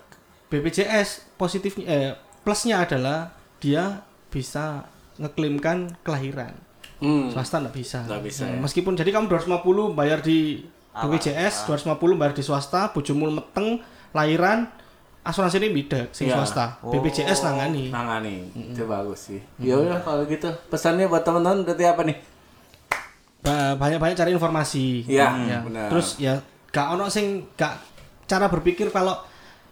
BPJS 0.45 1.09
positifnya 1.35 1.87
eh 1.87 2.11
plusnya 2.43 2.83
adalah 2.83 3.31
dia 3.57 4.03
bisa 4.29 4.85
ngeklaimkan 5.17 6.03
kelahiran. 6.03 6.53
Hmm. 6.99 7.29
Swasta 7.29 7.59
nggak 7.59 7.75
bisa. 7.75 7.99
Nggak 8.03 8.23
bisa, 8.23 8.45
Hmm, 8.45 8.55
ya. 8.55 8.61
Meskipun 8.61 8.95
jadi 8.95 9.11
kamu 9.11 9.27
250 9.29 9.93
bayar 9.93 10.19
di 10.19 10.63
BPJS, 10.95 11.67
250 11.67 12.15
bayar 12.15 12.33
di 12.33 12.41
swasta, 12.41 12.87
bojomu 12.89 13.27
meteng 13.29 13.83
lahiran 14.15 14.71
asuransi 15.21 15.59
ini 15.59 15.75
beda 15.75 16.07
sing 16.15 16.31
Iya. 16.31 16.39
swasta. 16.39 16.79
BPJS 16.81 17.43
nangani. 17.43 17.91
Nangani. 17.91 18.37
Itu 18.55 18.87
bagus 18.87 19.27
sih. 19.27 19.41
Ya 19.59 19.75
udah 19.75 19.99
kalau 20.01 20.23
gitu. 20.25 20.47
Pesannya 20.69 21.11
buat 21.11 21.25
teman-teman 21.25 21.65
berarti 21.65 21.83
apa 21.83 22.03
nih? 22.05 22.17
Ba- 23.41 23.77
banyak-banyak 23.77 24.17
cari 24.17 24.31
informasi. 24.33 25.05
Iya, 25.05 25.29
Ya. 25.37 25.59
benar. 25.61 25.89
Terus 25.91 26.17
ya 26.17 26.41
gak 26.71 26.87
ono 26.95 27.09
sing 27.09 27.45
gak 27.55 27.77
cara 28.25 28.49
berpikir 28.49 28.89
kalau 28.89 29.19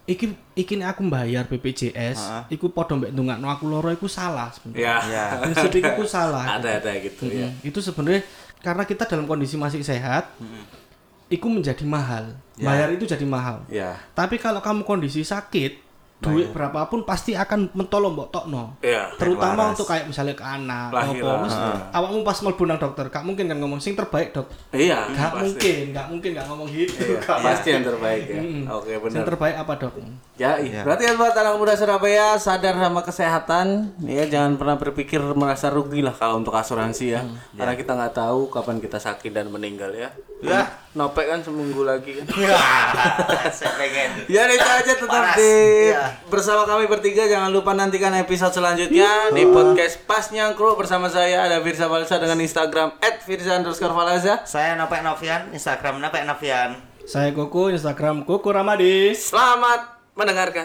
iki 0.05 0.35
iki 0.53 0.77
aku 0.79 1.07
bayar 1.07 1.47
BPJS, 1.47 2.19
iku 2.51 2.69
padha 2.69 2.99
mbek 2.99 3.15
ndongakno 3.15 3.47
aku 3.47 3.65
loro 3.71 3.89
iku 3.89 4.11
salah 4.11 4.51
sebenarnya. 4.51 4.83
Ya. 4.83 4.97
Ya. 5.07 5.25
Prinsip 5.39 5.73
iku 5.79 6.03
salah. 6.05 6.59
Ada 6.59 6.83
ada 6.83 6.91
gitu 6.99 7.31
ya. 7.31 7.49
Mm, 7.49 7.65
Itu 7.65 7.79
sebenarnya 7.79 8.27
karena 8.61 8.83
kita 8.83 9.05
dalam 9.07 9.25
kondisi 9.25 9.55
masih 9.55 9.81
sehat, 9.81 10.29
itu 11.33 11.47
menjadi 11.49 11.85
mahal. 11.89 12.37
Bayar 12.61 12.93
itu 12.93 13.09
jadi 13.09 13.25
mahal. 13.25 13.65
Ya. 13.73 13.97
Tapi 14.13 14.37
kalau 14.37 14.61
kamu 14.61 14.85
kondisi 14.85 15.25
sakit, 15.25 15.81
duit 16.23 16.55
berapapun 16.55 17.03
pasti 17.03 17.35
akan 17.35 17.75
mentolong 17.75 18.15
mbok 18.15 18.31
tokno. 18.31 18.79
Iya. 18.79 19.11
Terutama 19.19 19.75
untuk 19.75 19.91
kayak 19.91 20.07
misalnya 20.07 20.39
ke 20.39 20.45
anak, 20.47 20.95
Lahiran. 20.95 21.19
apa, 21.19 21.43
wis, 21.43 21.55
awakmu 21.91 22.23
pas 22.23 22.39
mlebu 22.39 22.63
nang 22.63 22.79
dokter, 22.79 23.11
gak 23.11 23.25
mungkin 23.27 23.51
kan 23.51 23.59
ngomong 23.59 23.83
sing 23.83 23.99
terbaik 23.99 24.31
dok. 24.31 24.47
Iya. 24.71 25.11
Gak 25.11 25.31
pasti. 25.35 25.43
mungkin, 25.43 25.79
gak 25.91 26.07
mungkin 26.15 26.31
gak 26.39 26.47
ngomong 26.47 26.69
gitu. 26.71 27.03
Iya, 27.03 27.19
Gak 27.27 27.39
pasti 27.43 27.69
yang 27.75 27.83
terbaik 27.83 28.25
ya. 28.31 28.39
Mm. 28.39 28.63
Oke 28.71 28.93
Sing 28.95 29.03
benar. 29.03 29.25
terbaik 29.27 29.57
apa 29.59 29.73
dok? 29.83 29.93
Ya, 30.43 30.59
iya. 30.59 30.83
berarti 30.83 31.07
ya 31.07 31.15
buat 31.15 31.31
anak 31.31 31.55
muda 31.55 31.79
Surabaya 31.79 32.35
sadar 32.35 32.75
sama 32.75 33.07
kesehatan, 33.07 33.95
ya 34.03 34.27
jangan 34.27 34.59
pernah 34.59 34.75
berpikir 34.75 35.23
merasa 35.39 35.71
rugi 35.71 36.03
lah 36.03 36.11
kalau 36.11 36.43
untuk 36.43 36.51
asuransi 36.51 37.15
ya, 37.15 37.23
karena 37.55 37.79
kita 37.79 37.95
nggak 37.95 38.15
tahu 38.19 38.51
kapan 38.51 38.83
kita 38.83 38.99
sakit 38.99 39.31
dan 39.31 39.47
meninggal 39.55 39.95
ya. 39.95 40.11
Ya. 40.43 40.83
Nopek 40.93 41.31
kan 41.31 41.41
seminggu 41.41 41.87
lagi 41.87 42.19
kan. 42.19 42.27
Ya, 42.43 42.59
saya 43.49 43.79
pengen. 43.79 44.27
Ya 44.27 44.45
itu 44.51 44.61
aja 44.61 44.93
tetap 44.99 45.09
Panas. 45.09 45.39
di 45.39 45.95
Iya. 45.95 46.19
bersama 46.27 46.67
kami 46.67 46.91
bertiga 46.91 47.25
jangan 47.31 47.49
lupa 47.49 47.73
nantikan 47.73 48.13
episode 48.19 48.53
selanjutnya 48.53 49.31
di 49.31 49.47
podcast 49.49 50.03
Pas 50.05 50.29
Nyangkru 50.35 50.75
bersama 50.75 51.07
saya 51.09 51.47
ada 51.47 51.63
Firza 51.63 51.87
Valsa 51.87 52.19
dengan 52.19 52.43
Instagram 52.43 52.99
@firza_valaza. 53.25 54.43
Saya 54.45 54.75
Nopek 54.75 55.01
Novian, 55.07 55.55
Instagram 55.55 56.03
Nopek 56.03 56.27
Novian. 56.27 56.75
Saya 57.07 57.31
Koko, 57.31 57.71
Instagram 57.71 58.27
Koko 58.27 58.51
Ramadi. 58.51 59.15
Selamat 59.15 60.02
mendengarkan. 60.17 60.65